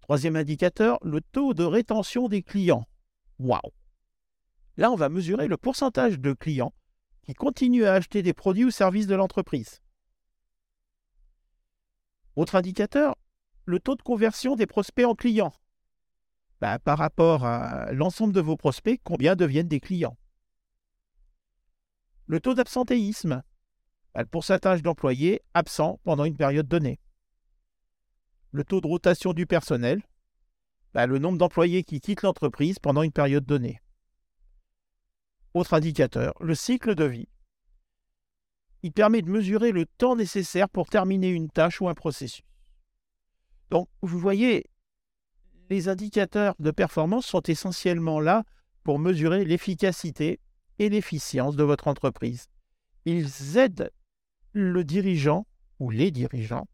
Troisième 0.01 0.35
indicateur, 0.35 0.97
le 1.03 1.21
taux 1.21 1.53
de 1.53 1.63
rétention 1.63 2.27
des 2.27 2.41
clients. 2.41 2.85
Waouh 3.39 3.71
Là, 4.75 4.91
on 4.91 4.95
va 4.95 5.07
mesurer 5.07 5.47
le 5.47 5.55
pourcentage 5.55 6.19
de 6.19 6.33
clients 6.33 6.73
qui 7.21 7.35
continuent 7.35 7.85
à 7.85 7.93
acheter 7.93 8.23
des 8.23 8.33
produits 8.33 8.65
ou 8.65 8.71
services 8.71 9.07
de 9.07 9.15
l'entreprise. 9.15 9.81
Autre 12.35 12.55
indicateur, 12.55 13.15
le 13.65 13.79
taux 13.79 13.95
de 13.95 14.01
conversion 14.01 14.55
des 14.55 14.65
prospects 14.65 15.05
en 15.05 15.13
clients. 15.13 15.53
Bah, 16.59 16.79
par 16.79 16.97
rapport 16.97 17.45
à 17.45 17.91
l'ensemble 17.93 18.33
de 18.33 18.41
vos 18.41 18.57
prospects, 18.57 18.99
combien 19.03 19.35
deviennent 19.35 19.67
des 19.67 19.79
clients? 19.79 20.17
Le 22.33 22.39
taux 22.39 22.55
d'absentéisme, 22.55 23.43
bah, 24.15 24.21
le 24.21 24.25
pourcentage 24.25 24.81
d'employés 24.81 25.43
absents 25.53 25.99
pendant 26.03 26.25
une 26.25 26.35
période 26.35 26.67
donnée. 26.67 26.99
Le 28.49 28.63
taux 28.63 28.81
de 28.81 28.87
rotation 28.87 29.33
du 29.33 29.45
personnel, 29.45 30.01
bah, 30.95 31.05
le 31.05 31.19
nombre 31.19 31.37
d'employés 31.37 31.83
qui 31.83 32.01
quittent 32.01 32.23
l'entreprise 32.23 32.79
pendant 32.79 33.03
une 33.03 33.11
période 33.11 33.45
donnée. 33.45 33.83
Autre 35.53 35.75
indicateur, 35.75 36.33
le 36.39 36.55
cycle 36.55 36.95
de 36.95 37.03
vie. 37.03 37.27
Il 38.81 38.93
permet 38.93 39.21
de 39.21 39.29
mesurer 39.29 39.71
le 39.71 39.85
temps 39.85 40.15
nécessaire 40.15 40.69
pour 40.69 40.89
terminer 40.89 41.29
une 41.29 41.51
tâche 41.51 41.81
ou 41.81 41.87
un 41.87 41.93
processus. 41.93 42.43
Donc, 43.69 43.89
vous 44.01 44.17
voyez, 44.17 44.71
les 45.69 45.87
indicateurs 45.87 46.55
de 46.57 46.71
performance 46.71 47.27
sont 47.27 47.43
essentiellement 47.43 48.19
là 48.19 48.43
pour 48.81 48.97
mesurer 48.97 49.45
l'efficacité 49.45 50.39
et 50.79 50.89
l'efficience 50.89 51.55
de 51.55 51.63
votre 51.63 51.87
entreprise. 51.87 52.47
Ils 53.05 53.57
aident 53.57 53.91
le 54.53 54.83
dirigeant 54.83 55.45
ou 55.79 55.89
les 55.89 56.11
dirigeants 56.11 56.67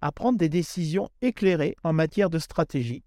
à 0.00 0.12
prendre 0.12 0.38
des 0.38 0.48
décisions 0.48 1.08
éclairées 1.22 1.76
en 1.82 1.92
matière 1.92 2.30
de 2.30 2.38
stratégie 2.38 3.04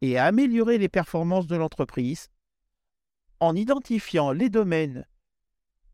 et 0.00 0.18
à 0.18 0.26
améliorer 0.26 0.78
les 0.78 0.88
performances 0.88 1.46
de 1.46 1.56
l'entreprise 1.56 2.28
en 3.40 3.54
identifiant 3.54 4.32
les 4.32 4.50
domaines 4.50 5.06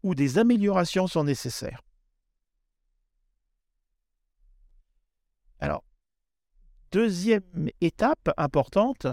où 0.03 0.15
des 0.15 0.39
améliorations 0.39 1.07
sont 1.07 1.25
nécessaires. 1.25 1.83
Alors, 5.59 5.85
Deuxième 6.93 7.71
étape 7.81 8.31
importante, 8.37 9.07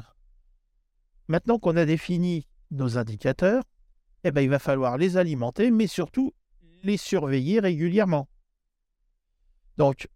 maintenant 1.27 1.59
qu'on 1.59 1.77
a 1.77 1.85
défini 1.85 2.47
nos 2.71 2.97
indicateurs, 2.97 3.61
eh 4.23 4.31
ben, 4.31 4.41
il 4.41 4.49
va 4.49 4.59
falloir 4.59 4.97
les 4.97 5.17
alimenter, 5.17 5.71
mais 5.71 5.87
surtout 5.87 6.33
les 6.83 6.97
surveiller 6.97 7.59
régulièrement. 7.59 8.27
Donc, 9.77 10.07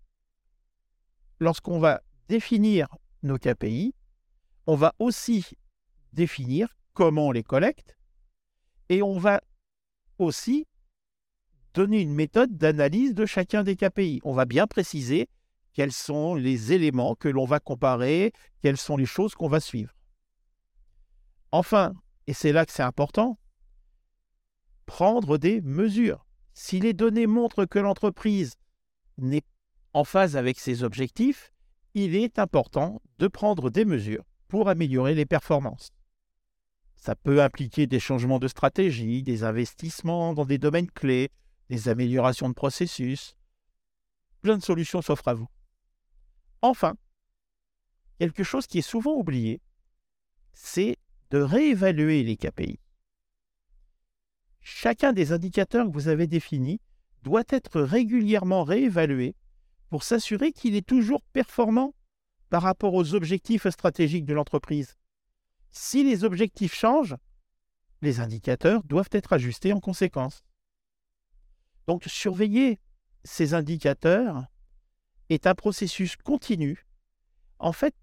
lorsqu'on 1.40 1.80
va 1.80 2.02
définir 2.28 2.88
nos 3.24 3.38
KPI, 3.38 3.94
on 4.68 4.76
va 4.76 4.94
aussi 5.00 5.46
définir 6.14 6.76
comment 6.94 7.28
on 7.28 7.32
les 7.32 7.44
collecte 7.44 7.98
et 8.90 9.02
on 9.02 9.18
va 9.18 9.42
aussi 10.18 10.68
donner 11.74 12.02
une 12.02 12.14
méthode 12.14 12.58
d'analyse 12.58 13.14
de 13.14 13.26
chacun 13.26 13.64
des 13.64 13.76
KPI. 13.76 14.20
On 14.24 14.34
va 14.34 14.46
bien 14.46 14.68
préciser 14.68 15.30
quels 15.74 15.94
sont 15.94 16.36
les 16.36 16.74
éléments 16.74 17.16
que 17.16 17.30
l'on 17.30 17.46
va 17.46 17.60
comparer, 17.60 18.34
quelles 18.62 18.78
sont 18.78 18.98
les 18.98 19.06
choses 19.06 19.36
qu'on 19.36 19.48
va 19.48 19.60
suivre. 19.60 19.94
Enfin, 21.52 21.94
et 22.28 22.34
c'est 22.34 22.52
là 22.52 22.66
que 22.66 22.72
c'est 22.72 22.84
important, 22.84 23.38
prendre 24.91 25.38
des 25.38 25.62
mesures. 25.62 26.25
Si 26.54 26.82
les 26.82 26.91
données 26.91 27.25
montrent 27.25 27.63
que 27.63 27.80
l'entreprise 27.80 28.56
n'est 29.17 29.45
en 29.93 30.04
phase 30.04 30.36
avec 30.36 30.60
ses 30.60 30.84
objectifs, 30.84 31.54
il 31.93 32.13
est 32.13 32.39
important 32.39 33.01
de 33.17 33.30
prendre 33.30 33.69
des 33.69 33.86
mesures 33.86 34.25
pour 34.49 34.67
améliorer 34.67 35.15
les 35.15 35.25
performances. 35.25 35.93
Ça 36.97 37.15
peut 37.15 37.41
impliquer 37.41 37.88
des 37.88 38.01
changements 38.01 38.38
de 38.38 38.49
stratégie, 38.49 39.23
des 39.23 39.45
investissements 39.45 40.34
dans 40.34 40.43
des 40.43 40.58
domaines 40.58 40.91
clés, 40.91 41.30
des 41.69 41.88
améliorations 41.88 42.49
de 42.49 42.54
processus. 42.54 43.38
Plein 44.41 44.58
de 44.58 44.63
solutions 44.63 45.01
s'offrent 45.01 45.30
à 45.30 45.36
vous. 45.36 45.47
Enfin, 46.62 46.95
quelque 48.19 48.43
chose 48.43 48.67
qui 48.67 48.80
est 48.80 48.82
souvent 48.82 49.15
oublié, 49.15 49.62
c'est 50.51 50.97
de 51.30 51.38
réévaluer 51.38 52.23
les 52.23 52.36
KPI. 52.36 52.81
Chacun 54.62 55.12
des 55.12 55.32
indicateurs 55.32 55.88
que 55.88 55.93
vous 55.93 56.08
avez 56.08 56.28
définis 56.28 56.80
doit 57.24 57.43
être 57.50 57.82
régulièrement 57.82 58.63
réévalué 58.63 59.36
pour 59.89 60.04
s'assurer 60.04 60.52
qu'il 60.52 60.76
est 60.76 60.88
toujours 60.88 61.21
performant 61.34 61.93
par 62.50 62.62
rapport 62.63 62.93
aux 62.93 63.13
objectifs 63.13 63.67
stratégiques 63.69 64.26
de 64.26 64.34
l'entreprise. 64.34 64.95
Si 65.69 66.04
les 66.04 66.24
objectifs 66.24 66.74
changent, 66.74 67.15
les 68.02 68.19
indicateurs 68.19 68.84
doivent 68.84 69.10
être 69.12 69.34
ajustés 69.34 69.74
en 69.74 69.80
conséquence. 69.80 70.43
Donc 71.88 72.04
surveiller 72.06 72.80
ces 73.24 73.54
indicateurs 73.54 74.45
est 75.30 75.47
un 75.47 75.56
processus 75.56 76.15
continu. 76.15 76.86
En 77.60 77.74
fait, 77.74 77.95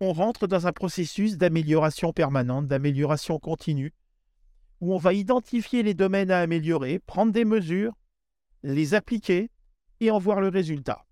on 0.00 0.12
rentre 0.12 0.46
dans 0.46 0.66
un 0.66 0.72
processus 0.72 1.36
d'amélioration 1.36 2.12
permanente, 2.12 2.66
d'amélioration 2.66 3.38
continue, 3.38 3.92
où 4.82 4.92
on 4.92 4.98
va 4.98 5.14
identifier 5.14 5.82
les 5.82 5.94
domaines 5.94 6.30
à 6.30 6.40
améliorer, 6.40 6.98
prendre 6.98 7.32
des 7.32 7.46
mesures 7.46 7.94
les 8.62 8.94
appliquer 8.94 9.50
et 10.00 10.10
en 10.10 10.18
voir 10.18 10.40
le 10.40 10.48
résultat. 10.48 11.04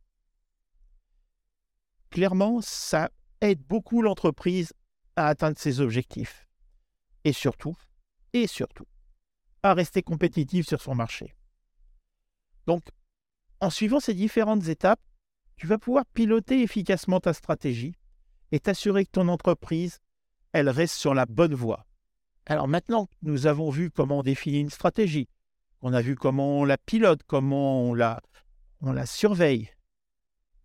Clairement, 2.10 2.60
ça 2.60 3.10
aide 3.40 3.62
beaucoup 3.62 4.02
l'entreprise 4.02 4.72
à 5.16 5.28
atteindre 5.28 5.58
ses 5.58 5.80
objectifs. 5.80 6.46
Et 7.24 7.32
surtout, 7.32 7.76
et 8.32 8.46
surtout, 8.46 8.86
à 9.62 9.74
rester 9.74 10.02
compétitive 10.02 10.66
sur 10.66 10.80
son 10.80 10.94
marché. 10.94 11.34
Donc, 12.66 12.82
en 13.60 13.70
suivant 13.70 14.00
ces 14.00 14.14
différentes 14.14 14.68
étapes, 14.68 15.00
tu 15.56 15.66
vas 15.66 15.78
pouvoir 15.78 16.06
piloter 16.06 16.62
efficacement 16.62 17.20
ta 17.20 17.34
stratégie 17.34 17.94
et 18.52 18.60
t'assurer 18.60 19.04
que 19.04 19.10
ton 19.10 19.28
entreprise, 19.28 19.98
elle 20.52 20.70
reste 20.70 20.94
sur 20.94 21.14
la 21.14 21.26
bonne 21.26 21.54
voie. 21.54 21.86
Alors 22.50 22.66
maintenant 22.66 23.06
que 23.06 23.12
nous 23.22 23.46
avons 23.46 23.70
vu 23.70 23.92
comment 23.92 24.18
on 24.18 24.22
définit 24.24 24.58
une 24.58 24.70
stratégie, 24.70 25.28
on 25.82 25.92
a 25.92 26.02
vu 26.02 26.16
comment 26.16 26.58
on 26.58 26.64
la 26.64 26.78
pilote, 26.78 27.20
comment 27.24 27.84
on 27.84 27.94
la, 27.94 28.20
on 28.80 28.90
la 28.90 29.06
surveille, 29.06 29.70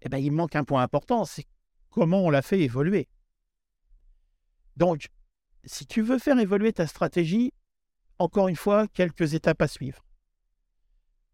eh 0.01 0.09
bien, 0.09 0.17
il 0.17 0.31
manque 0.31 0.55
un 0.55 0.63
point 0.63 0.81
important, 0.81 1.25
c'est 1.25 1.45
comment 1.91 2.23
on 2.23 2.31
la 2.31 2.41
fait 2.41 2.59
évoluer. 2.59 3.07
Donc, 4.77 5.09
si 5.63 5.85
tu 5.85 6.01
veux 6.01 6.17
faire 6.17 6.39
évoluer 6.39 6.73
ta 6.73 6.87
stratégie, 6.87 7.53
encore 8.17 8.47
une 8.47 8.55
fois, 8.55 8.87
quelques 8.87 9.35
étapes 9.35 9.61
à 9.61 9.67
suivre. 9.67 10.03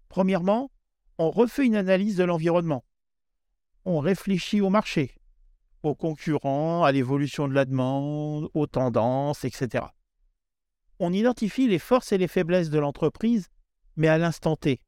Premièrement, 0.09 0.69
on 1.17 1.31
refait 1.31 1.65
une 1.65 1.77
analyse 1.77 2.17
de 2.17 2.25
l'environnement. 2.25 2.83
On 3.85 3.99
réfléchit 3.99 4.59
au 4.59 4.69
marché, 4.69 5.15
aux 5.81 5.95
concurrents, 5.95 6.83
à 6.83 6.91
l'évolution 6.91 7.47
de 7.47 7.53
la 7.53 7.63
demande, 7.63 8.49
aux 8.53 8.67
tendances, 8.67 9.45
etc. 9.45 9.85
On 11.03 11.11
identifie 11.11 11.67
les 11.67 11.79
forces 11.79 12.11
et 12.11 12.19
les 12.19 12.27
faiblesses 12.27 12.69
de 12.69 12.77
l'entreprise, 12.77 13.49
mais 13.95 14.07
à 14.07 14.19
l'instant 14.19 14.55
T. 14.55 14.79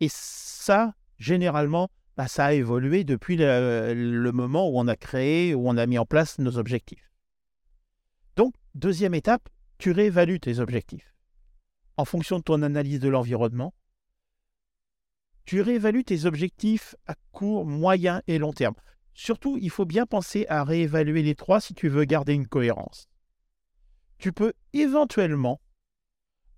Et 0.00 0.08
ça, 0.10 0.94
généralement, 1.18 1.90
bah, 2.16 2.26
ça 2.26 2.46
a 2.46 2.52
évolué 2.54 3.04
depuis 3.04 3.36
le, 3.36 3.92
le, 3.92 4.32
moment 4.32 4.70
où 4.70 4.78
on 4.78 4.88
a 4.88 4.96
créé, 4.96 5.54
où 5.54 5.68
on 5.68 5.76
a 5.76 5.84
mis 5.84 5.98
en 5.98 6.06
place 6.06 6.38
nos 6.38 6.56
objectifs. 6.56 7.12
Donc, 8.34 8.54
deuxième 8.74 9.12
étape, 9.12 9.50
tu 9.76 9.90
réévalues 9.90 10.40
tes 10.40 10.58
objectifs. 10.58 11.12
En 11.98 12.06
fonction 12.06 12.38
de 12.38 12.42
ton 12.42 12.62
analyse 12.62 12.98
de 12.98 13.10
l'environnement, 13.10 13.74
tu 15.44 15.60
réévalues 15.60 16.04
tes 16.04 16.24
objectifs 16.24 16.96
à 17.06 17.14
court, 17.30 17.66
moyen 17.66 18.22
et 18.26 18.38
long 18.38 18.54
terme. 18.54 18.76
Surtout, 19.12 19.58
il 19.60 19.68
faut 19.68 19.84
bien 19.84 20.06
penser 20.06 20.46
à 20.48 20.64
réévaluer 20.64 21.22
les 21.22 21.34
trois 21.34 21.60
si 21.60 21.74
tu 21.74 21.90
veux 21.90 22.04
garder 22.04 22.32
une 22.32 22.48
cohérence. 22.48 23.11
Tu 24.22 24.32
peux 24.32 24.52
éventuellement 24.72 25.60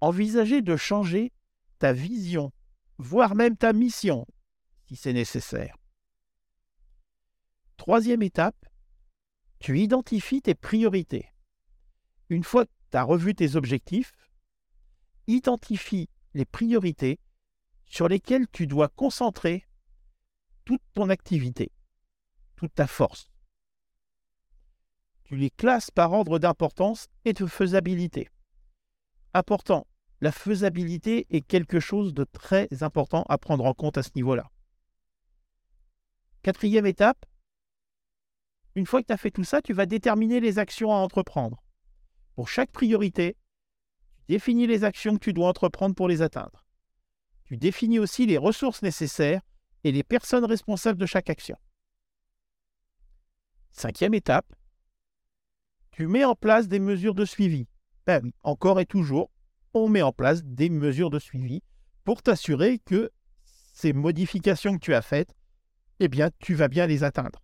envisager 0.03 0.61
de 0.61 0.77
changer 0.77 1.33
ta 1.79 1.95
vision, 1.95 2.53
voire 2.99 3.35
même 3.35 3.57
ta 3.57 3.73
mission, 3.73 4.27
si 4.87 4.97
c'est 4.97 5.15
nécessaire. 5.15 5.75
Troisième 7.79 8.21
étape, 8.21 8.67
tu 9.61 9.81
identifies 9.81 10.43
tes 10.43 10.55
priorités. 10.55 11.33
Une 12.29 12.45
fois 12.45 12.67
que 12.67 12.71
tu 12.91 12.99
as 12.99 13.03
revu 13.03 13.35
tes 13.35 13.57
objectifs, 13.57 14.13
identifie 15.27 16.11
les 16.35 16.45
priorités 16.45 17.19
sur 17.87 18.09
lesquelles 18.09 18.47
tu 18.53 18.67
dois 18.67 18.89
concentrer 18.89 19.65
toute 20.67 20.83
ton 20.93 21.09
activité 21.09 21.73
toute 22.57 22.75
ta 22.75 22.87
force. 22.87 23.34
Tu 25.25 25.37
les 25.37 25.51
classes 25.51 25.91
par 25.91 26.13
ordre 26.13 26.39
d'importance 26.39 27.09
et 27.25 27.33
de 27.33 27.47
faisabilité. 27.47 28.29
Important, 29.33 29.87
la 30.21 30.33
faisabilité 30.33 31.27
est 31.31 31.41
quelque 31.41 31.81
chose 31.81 32.15
de 32.15 32.25
très 32.25 32.69
important 32.83 33.25
à 33.29 33.39
prendre 33.39 33.65
en 33.65 33.75
compte 33.75 33.99
à 33.99 34.03
ce 34.03 34.11
niveau-là. 34.15 34.51
Quatrième 36.43 36.87
étape, 36.87 37.25
une 38.75 38.87
fois 38.87 39.01
que 39.01 39.07
tu 39.07 39.13
as 39.13 39.17
fait 39.17 39.31
tout 39.31 39.45
ça, 39.45 39.63
tu 39.63 39.73
vas 39.73 39.87
déterminer 39.87 40.41
les 40.41 40.59
actions 40.59 40.93
à 40.93 40.97
entreprendre. 40.97 41.63
Pour 42.35 42.49
chaque 42.49 42.71
priorité, 42.71 43.37
tu 44.17 44.25
définis 44.29 44.67
les 44.67 44.85
actions 44.85 45.15
que 45.15 45.25
tu 45.25 45.33
dois 45.33 45.49
entreprendre 45.49 45.95
pour 45.95 46.09
les 46.09 46.23
atteindre. 46.23 46.65
Tu 47.45 47.57
définis 47.57 47.99
aussi 47.99 48.27
les 48.27 48.39
ressources 48.39 48.83
nécessaires 48.83 49.43
et 49.85 49.93
les 49.93 50.03
personnes 50.03 50.45
responsables 50.45 50.99
de 50.99 51.07
chaque 51.07 51.31
action. 51.31 51.57
Cinquième 53.71 54.15
étape, 54.15 54.55
tu 55.95 56.09
mets 56.09 56.25
en 56.25 56.35
place 56.35 56.67
des 56.67 56.81
mesures 56.81 57.15
de 57.15 57.25
suivi. 57.25 57.69
Ben 58.05 58.33
encore 58.43 58.81
et 58.81 58.85
toujours, 58.85 59.31
on 59.75 59.89
met 59.89 60.03
en 60.03 60.11
place 60.11 60.43
des 60.43 60.69
mesures 60.69 61.09
de 61.09 61.21
suivi 61.21 61.63
pour 62.03 62.21
t'assurer 62.21 62.81
que 62.81 63.13
ces 63.73 63.93
modifications 63.93 64.75
que 64.75 64.85
tu 64.85 64.93
as 64.93 65.03
faites, 65.03 65.33
eh 66.01 66.09
bien, 66.09 66.31
tu 66.41 66.55
vas 66.55 66.67
bien 66.67 66.89
les 66.89 67.05
atteindre. 67.05 67.41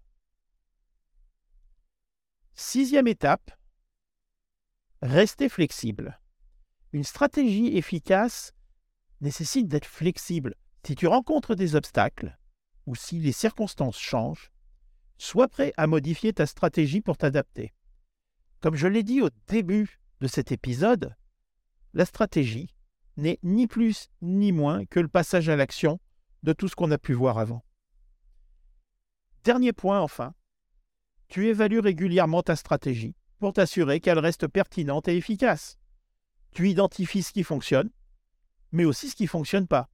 Sixième 2.52 3.06
étape, 3.06 3.52
rester 5.00 5.48
flexible. 5.48 6.20
Une 6.92 7.04
stratégie 7.04 7.76
efficace 7.76 8.52
nécessite 9.20 9.68
d'être 9.68 9.86
flexible. 9.86 10.56
Si 10.84 10.96
tu 10.96 11.06
rencontres 11.06 11.54
des 11.54 11.76
obstacles 11.76 12.36
ou 12.86 12.96
si 12.96 13.20
les 13.20 13.32
circonstances 13.32 13.98
changent, 13.98 14.50
sois 15.18 15.46
prêt 15.46 15.72
à 15.76 15.86
modifier 15.86 16.32
ta 16.32 16.46
stratégie 16.46 17.00
pour 17.00 17.16
t'adapter. 17.16 17.72
Comme 18.60 18.76
je 18.76 18.86
l'ai 18.86 19.02
dit 19.02 19.22
au 19.22 19.30
début 19.46 20.00
de 20.20 20.26
cet 20.26 20.52
épisode, 20.52 21.16
la 21.94 22.04
stratégie 22.04 22.74
n'est 23.16 23.38
ni 23.42 23.66
plus 23.66 24.10
ni 24.20 24.52
moins 24.52 24.84
que 24.84 25.00
le 25.00 25.08
passage 25.08 25.48
à 25.48 25.56
l'action 25.56 25.98
de 26.42 26.52
tout 26.52 26.68
ce 26.68 26.76
qu'on 26.76 26.90
a 26.90 26.98
pu 26.98 27.14
voir 27.14 27.38
avant. 27.38 27.64
Dernier 29.44 29.72
point 29.72 30.00
enfin, 30.00 30.34
tu 31.28 31.48
évalues 31.48 31.80
régulièrement 31.80 32.42
ta 32.42 32.54
stratégie 32.54 33.16
pour 33.38 33.54
t'assurer 33.54 34.00
qu'elle 34.00 34.18
reste 34.18 34.46
pertinente 34.46 35.08
et 35.08 35.16
efficace. 35.16 35.78
Tu 36.52 36.68
identifies 36.68 37.22
ce 37.22 37.32
qui 37.32 37.44
fonctionne, 37.44 37.90
mais 38.72 38.84
aussi 38.84 39.08
ce 39.08 39.16
qui 39.16 39.22
ne 39.22 39.28
fonctionne 39.28 39.66
pas. 39.66 39.88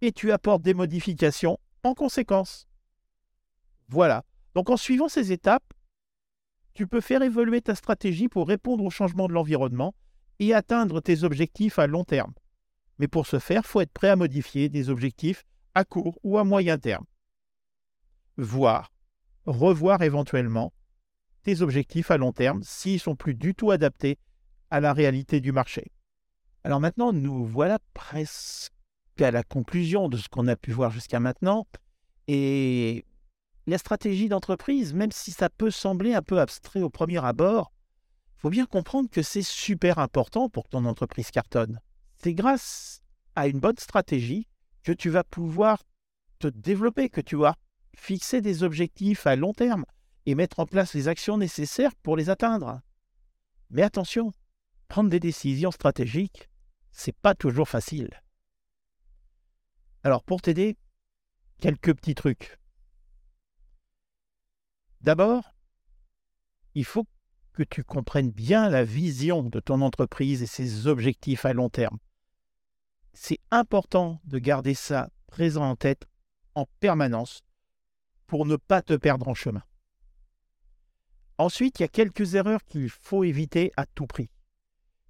Et 0.00 0.12
tu 0.12 0.32
apportes 0.32 0.62
des 0.62 0.74
modifications 0.74 1.58
en 1.82 1.94
conséquence. 1.94 2.66
Voilà, 3.88 4.24
donc 4.54 4.70
en 4.70 4.78
suivant 4.78 5.08
ces 5.08 5.32
étapes, 5.32 5.74
tu 6.74 6.86
peux 6.86 7.00
faire 7.00 7.22
évoluer 7.22 7.60
ta 7.60 7.74
stratégie 7.74 8.28
pour 8.28 8.48
répondre 8.48 8.84
au 8.84 8.90
changement 8.90 9.28
de 9.28 9.32
l'environnement 9.32 9.94
et 10.38 10.54
atteindre 10.54 11.00
tes 11.00 11.24
objectifs 11.24 11.78
à 11.78 11.86
long 11.86 12.04
terme. 12.04 12.32
Mais 12.98 13.08
pour 13.08 13.26
ce 13.26 13.38
faire, 13.38 13.62
il 13.64 13.68
faut 13.68 13.80
être 13.80 13.92
prêt 13.92 14.08
à 14.08 14.16
modifier 14.16 14.68
des 14.68 14.90
objectifs 14.90 15.44
à 15.74 15.84
court 15.84 16.18
ou 16.22 16.38
à 16.38 16.44
moyen 16.44 16.78
terme. 16.78 17.04
Voir, 18.36 18.92
revoir 19.46 20.02
éventuellement 20.02 20.72
tes 21.42 21.60
objectifs 21.60 22.10
à 22.10 22.16
long 22.16 22.32
terme 22.32 22.62
s'ils 22.62 23.00
sont 23.00 23.16
plus 23.16 23.34
du 23.34 23.54
tout 23.54 23.70
adaptés 23.70 24.18
à 24.70 24.80
la 24.80 24.92
réalité 24.92 25.40
du 25.40 25.52
marché. 25.52 25.90
Alors 26.64 26.80
maintenant, 26.80 27.12
nous 27.12 27.44
voilà 27.44 27.78
presque 27.92 28.72
à 29.20 29.30
la 29.30 29.42
conclusion 29.42 30.08
de 30.08 30.16
ce 30.16 30.28
qu'on 30.28 30.48
a 30.48 30.56
pu 30.56 30.72
voir 30.72 30.90
jusqu'à 30.90 31.20
maintenant. 31.20 31.66
Et 32.28 33.04
la 33.66 33.78
stratégie 33.78 34.28
d'entreprise, 34.28 34.92
même 34.92 35.12
si 35.12 35.30
ça 35.30 35.48
peut 35.48 35.70
sembler 35.70 36.14
un 36.14 36.22
peu 36.22 36.40
abstrait 36.40 36.82
au 36.82 36.90
premier 36.90 37.24
abord, 37.24 37.72
il 38.36 38.40
faut 38.40 38.50
bien 38.50 38.66
comprendre 38.66 39.08
que 39.08 39.22
c'est 39.22 39.42
super 39.42 39.98
important 39.98 40.48
pour 40.48 40.64
que 40.64 40.70
ton 40.70 40.84
entreprise 40.84 41.30
cartonne. 41.30 41.80
C'est 42.18 42.34
grâce 42.34 43.02
à 43.36 43.46
une 43.46 43.60
bonne 43.60 43.78
stratégie 43.78 44.48
que 44.82 44.92
tu 44.92 45.10
vas 45.10 45.24
pouvoir 45.24 45.82
te 46.38 46.48
développer, 46.48 47.08
que 47.08 47.20
tu 47.20 47.36
vas 47.36 47.54
fixer 47.96 48.40
des 48.40 48.62
objectifs 48.64 49.26
à 49.26 49.36
long 49.36 49.52
terme 49.52 49.84
et 50.26 50.34
mettre 50.34 50.60
en 50.60 50.66
place 50.66 50.94
les 50.94 51.08
actions 51.08 51.38
nécessaires 51.38 51.94
pour 52.02 52.16
les 52.16 52.30
atteindre. 52.30 52.80
Mais 53.70 53.82
attention, 53.82 54.32
prendre 54.88 55.08
des 55.08 55.20
décisions 55.20 55.70
stratégiques, 55.70 56.48
c'est 56.90 57.16
pas 57.16 57.34
toujours 57.34 57.68
facile. 57.68 58.10
Alors 60.02 60.24
pour 60.24 60.42
t'aider, 60.42 60.76
quelques 61.60 61.94
petits 61.94 62.16
trucs. 62.16 62.58
D'abord, 65.02 65.52
il 66.74 66.84
faut 66.84 67.06
que 67.52 67.64
tu 67.64 67.82
comprennes 67.82 68.30
bien 68.30 68.68
la 68.68 68.84
vision 68.84 69.42
de 69.42 69.58
ton 69.58 69.80
entreprise 69.80 70.42
et 70.42 70.46
ses 70.46 70.86
objectifs 70.86 71.44
à 71.44 71.52
long 71.52 71.68
terme. 71.68 71.98
C'est 73.12 73.40
important 73.50 74.20
de 74.24 74.38
garder 74.38 74.74
ça 74.74 75.10
présent 75.26 75.68
en 75.68 75.76
tête 75.76 76.06
en 76.54 76.66
permanence 76.80 77.42
pour 78.26 78.46
ne 78.46 78.56
pas 78.56 78.80
te 78.80 78.94
perdre 78.94 79.28
en 79.28 79.34
chemin. 79.34 79.62
Ensuite, 81.36 81.80
il 81.80 81.82
y 81.82 81.84
a 81.84 81.88
quelques 81.88 82.34
erreurs 82.34 82.64
qu'il 82.64 82.88
faut 82.88 83.24
éviter 83.24 83.72
à 83.76 83.86
tout 83.86 84.06
prix. 84.06 84.30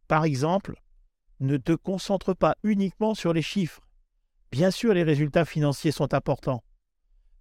Par 0.08 0.24
exemple, 0.24 0.80
ne 1.40 1.58
te 1.58 1.72
concentre 1.72 2.34
pas 2.34 2.56
uniquement 2.62 3.14
sur 3.14 3.32
les 3.32 3.42
chiffres. 3.42 3.82
Bien 4.50 4.70
sûr, 4.70 4.94
les 4.94 5.02
résultats 5.02 5.44
financiers 5.44 5.92
sont 5.92 6.14
importants, 6.14 6.64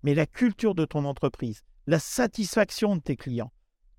mais 0.04 0.16
la 0.16 0.26
culture 0.26 0.76
de 0.76 0.86
ton 0.86 1.06
entreprise, 1.06 1.64
la 1.88 2.00
satisfaction 2.00 2.96
de 2.96 3.02
tes 3.02 3.16
clients, 3.16 3.52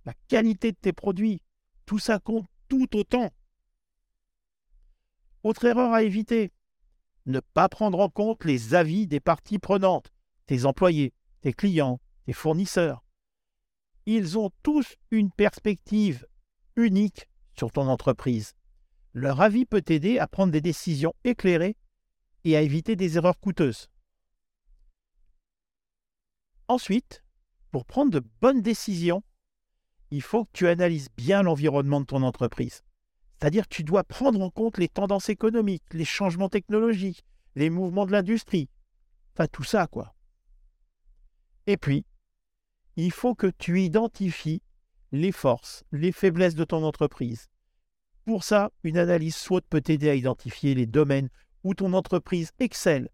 la 0.05 0.15
qualité 0.29 0.73
de 0.73 0.77
tes 0.77 0.93
produits, 0.93 1.41
tout 1.87 1.99
ça 1.99 2.19
compte 2.19 2.47
tout 2.69 2.97
autant. 2.97 3.31
Autre 5.43 5.65
erreur 5.65 5.93
à 5.93 6.03
éviter, 6.03 6.53
ne 7.27 7.41
pas 7.41 7.69
prendre 7.69 8.01
en 8.01 8.09
compte 8.09 8.45
les 8.45 8.75
avis 8.75 9.07
des 9.07 9.21
parties 9.21 9.59
prenantes, 9.59 10.13
tes 10.47 10.65
employés, 10.65 11.13
tes 11.41 11.53
clients, 11.53 12.01
tes 12.27 12.33
fournisseurs. 12.33 13.05
Ils 14.07 14.39
ont 14.39 14.51
tous 14.63 14.97
une 15.11 15.31
perspective 15.31 16.27
unique 16.77 17.29
sur 17.57 17.71
ton 17.71 17.89
entreprise. 17.89 18.55
Leur 19.13 19.41
avis 19.41 19.67
peut 19.67 19.83
t'aider 19.83 20.19
à 20.19 20.27
prendre 20.27 20.53
des 20.53 20.61
décisions 20.61 21.15
éclairées 21.25 21.77
et 22.45 22.57
à 22.57 22.63
éviter 22.63 22.97
des 22.97 23.17
erreurs 23.17 23.39
coûteuses. 23.39 23.89
Ensuite, 26.69 27.23
pour 27.73 27.87
prendre 27.87 28.13
de 28.13 28.23
bonnes 28.41 28.63
décisions, 28.63 29.25
il 30.11 30.23
faut 30.23 30.45
que 30.45 30.51
tu 30.53 30.69
analyses 30.69 31.09
bien 31.17 31.43
l'environnement 31.43 32.01
de 32.01 32.07
ton 32.07 32.23
entreprise. 32.23 32.83
C'est-à-dire 33.41 33.67
que 33.67 33.75
tu 33.75 33.83
dois 33.83 34.05
prendre 34.05 34.41
en 34.41 34.51
compte 34.51 34.79
les 34.79 34.89
tendances 34.89 35.31
économiques, 35.31 35.83
les 35.93 36.05
changements 36.05 36.51
technologiques, 36.51 37.25
les 37.57 37.71
mouvements 37.71 38.07
de 38.07 38.13
l'industrie. 38.13 38.69
Enfin, 39.35 39.49
tout 39.51 39.65
ça, 39.65 39.87
quoi. 39.87 40.15
Et 41.67 41.79
puis, 41.79 42.05
il 42.97 43.11
faut 43.11 43.35
que 43.35 43.47
tu 43.47 43.81
identifies 43.81 44.63
les 45.11 45.33
forces, 45.33 45.83
les 45.93 46.13
faiblesses 46.13 46.55
de 46.55 46.65
ton 46.65 46.85
entreprise. 46.85 47.49
Pour 48.27 48.45
ça, 48.45 48.71
une 48.85 48.99
analyse 48.99 49.35
SWOT 49.35 49.63
peut 49.69 49.81
t'aider 49.81 50.11
à 50.11 50.15
identifier 50.15 50.75
les 50.75 50.87
domaines 50.87 51.31
où 51.65 51.75
ton 51.75 51.95
entreprise 51.95 52.53
excelle 52.59 53.09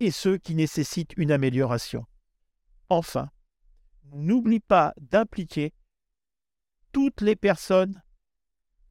et 0.00 0.10
ceux 0.10 0.36
qui 0.36 0.54
nécessitent 0.54 1.14
une 1.16 1.32
amélioration. 1.32 2.04
Enfin, 2.88 3.30
n'oublie 4.12 4.60
pas 4.60 4.94
d'impliquer 5.00 5.72
toutes 6.92 7.20
les 7.20 7.36
personnes 7.36 8.02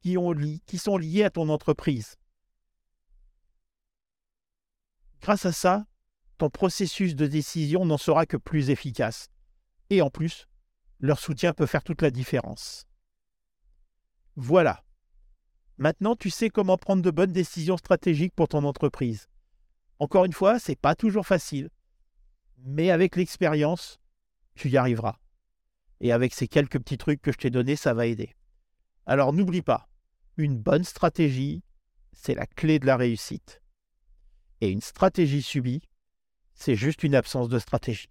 qui, 0.00 0.16
ont 0.16 0.34
qui 0.66 0.78
sont 0.78 0.96
liées 0.96 1.24
à 1.24 1.30
ton 1.30 1.48
entreprise. 1.48 2.16
Grâce 5.20 5.44
à 5.44 5.52
ça, 5.52 5.86
ton 6.38 6.48
processus 6.48 7.14
de 7.14 7.26
décision 7.26 7.84
n'en 7.84 7.98
sera 7.98 8.24
que 8.24 8.38
plus 8.38 8.70
efficace. 8.70 9.28
Et 9.90 10.00
en 10.00 10.08
plus, 10.08 10.48
leur 10.98 11.18
soutien 11.18 11.52
peut 11.52 11.66
faire 11.66 11.84
toute 11.84 12.00
la 12.00 12.10
différence. 12.10 12.86
Voilà. 14.36 14.82
Maintenant, 15.76 16.16
tu 16.16 16.30
sais 16.30 16.48
comment 16.48 16.78
prendre 16.78 17.02
de 17.02 17.10
bonnes 17.10 17.32
décisions 17.32 17.76
stratégiques 17.76 18.34
pour 18.34 18.48
ton 18.48 18.64
entreprise. 18.64 19.28
Encore 19.98 20.24
une 20.24 20.32
fois, 20.32 20.58
c'est 20.58 20.78
pas 20.78 20.94
toujours 20.94 21.26
facile, 21.26 21.68
mais 22.56 22.90
avec 22.90 23.16
l'expérience, 23.16 23.99
tu 24.60 24.68
y 24.68 24.76
arriveras. 24.76 25.16
Et 26.00 26.12
avec 26.12 26.34
ces 26.34 26.46
quelques 26.46 26.78
petits 26.78 26.98
trucs 26.98 27.22
que 27.22 27.32
je 27.32 27.38
t'ai 27.38 27.48
donnés, 27.48 27.76
ça 27.76 27.94
va 27.94 28.06
aider. 28.06 28.34
Alors 29.06 29.32
n'oublie 29.32 29.62
pas, 29.62 29.88
une 30.36 30.58
bonne 30.58 30.84
stratégie, 30.84 31.62
c'est 32.12 32.34
la 32.34 32.46
clé 32.46 32.78
de 32.78 32.84
la 32.84 32.98
réussite. 32.98 33.62
Et 34.60 34.68
une 34.68 34.82
stratégie 34.82 35.40
subie, 35.40 35.80
c'est 36.52 36.76
juste 36.76 37.02
une 37.02 37.14
absence 37.14 37.48
de 37.48 37.58
stratégie. 37.58 38.10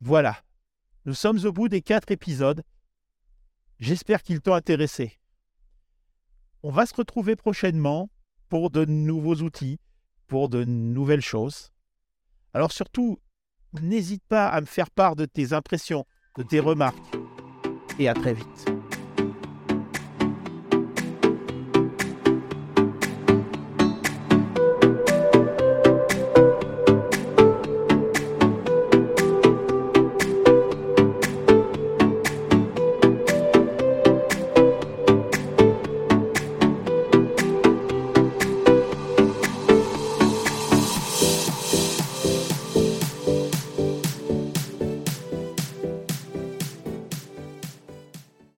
Voilà, 0.00 0.42
nous 1.04 1.14
sommes 1.14 1.44
au 1.44 1.52
bout 1.52 1.68
des 1.68 1.82
quatre 1.82 2.10
épisodes. 2.10 2.64
J'espère 3.78 4.22
qu'ils 4.22 4.40
t'ont 4.40 4.54
intéressé. 4.54 5.18
On 6.62 6.70
va 6.70 6.86
se 6.86 6.94
retrouver 6.94 7.36
prochainement 7.36 8.08
pour 8.48 8.70
de 8.70 8.86
nouveaux 8.86 9.36
outils, 9.36 9.80
pour 10.28 10.48
de 10.48 10.64
nouvelles 10.64 11.20
choses. 11.20 11.74
Alors 12.54 12.70
surtout, 12.70 13.18
n'hésite 13.82 14.22
pas 14.28 14.46
à 14.48 14.60
me 14.60 14.66
faire 14.66 14.90
part 14.90 15.16
de 15.16 15.24
tes 15.24 15.52
impressions, 15.52 16.04
de 16.38 16.42
tes 16.42 16.60
remarques. 16.60 17.16
Et 17.98 18.08
à 18.08 18.14
très 18.14 18.34
vite. 18.34 18.73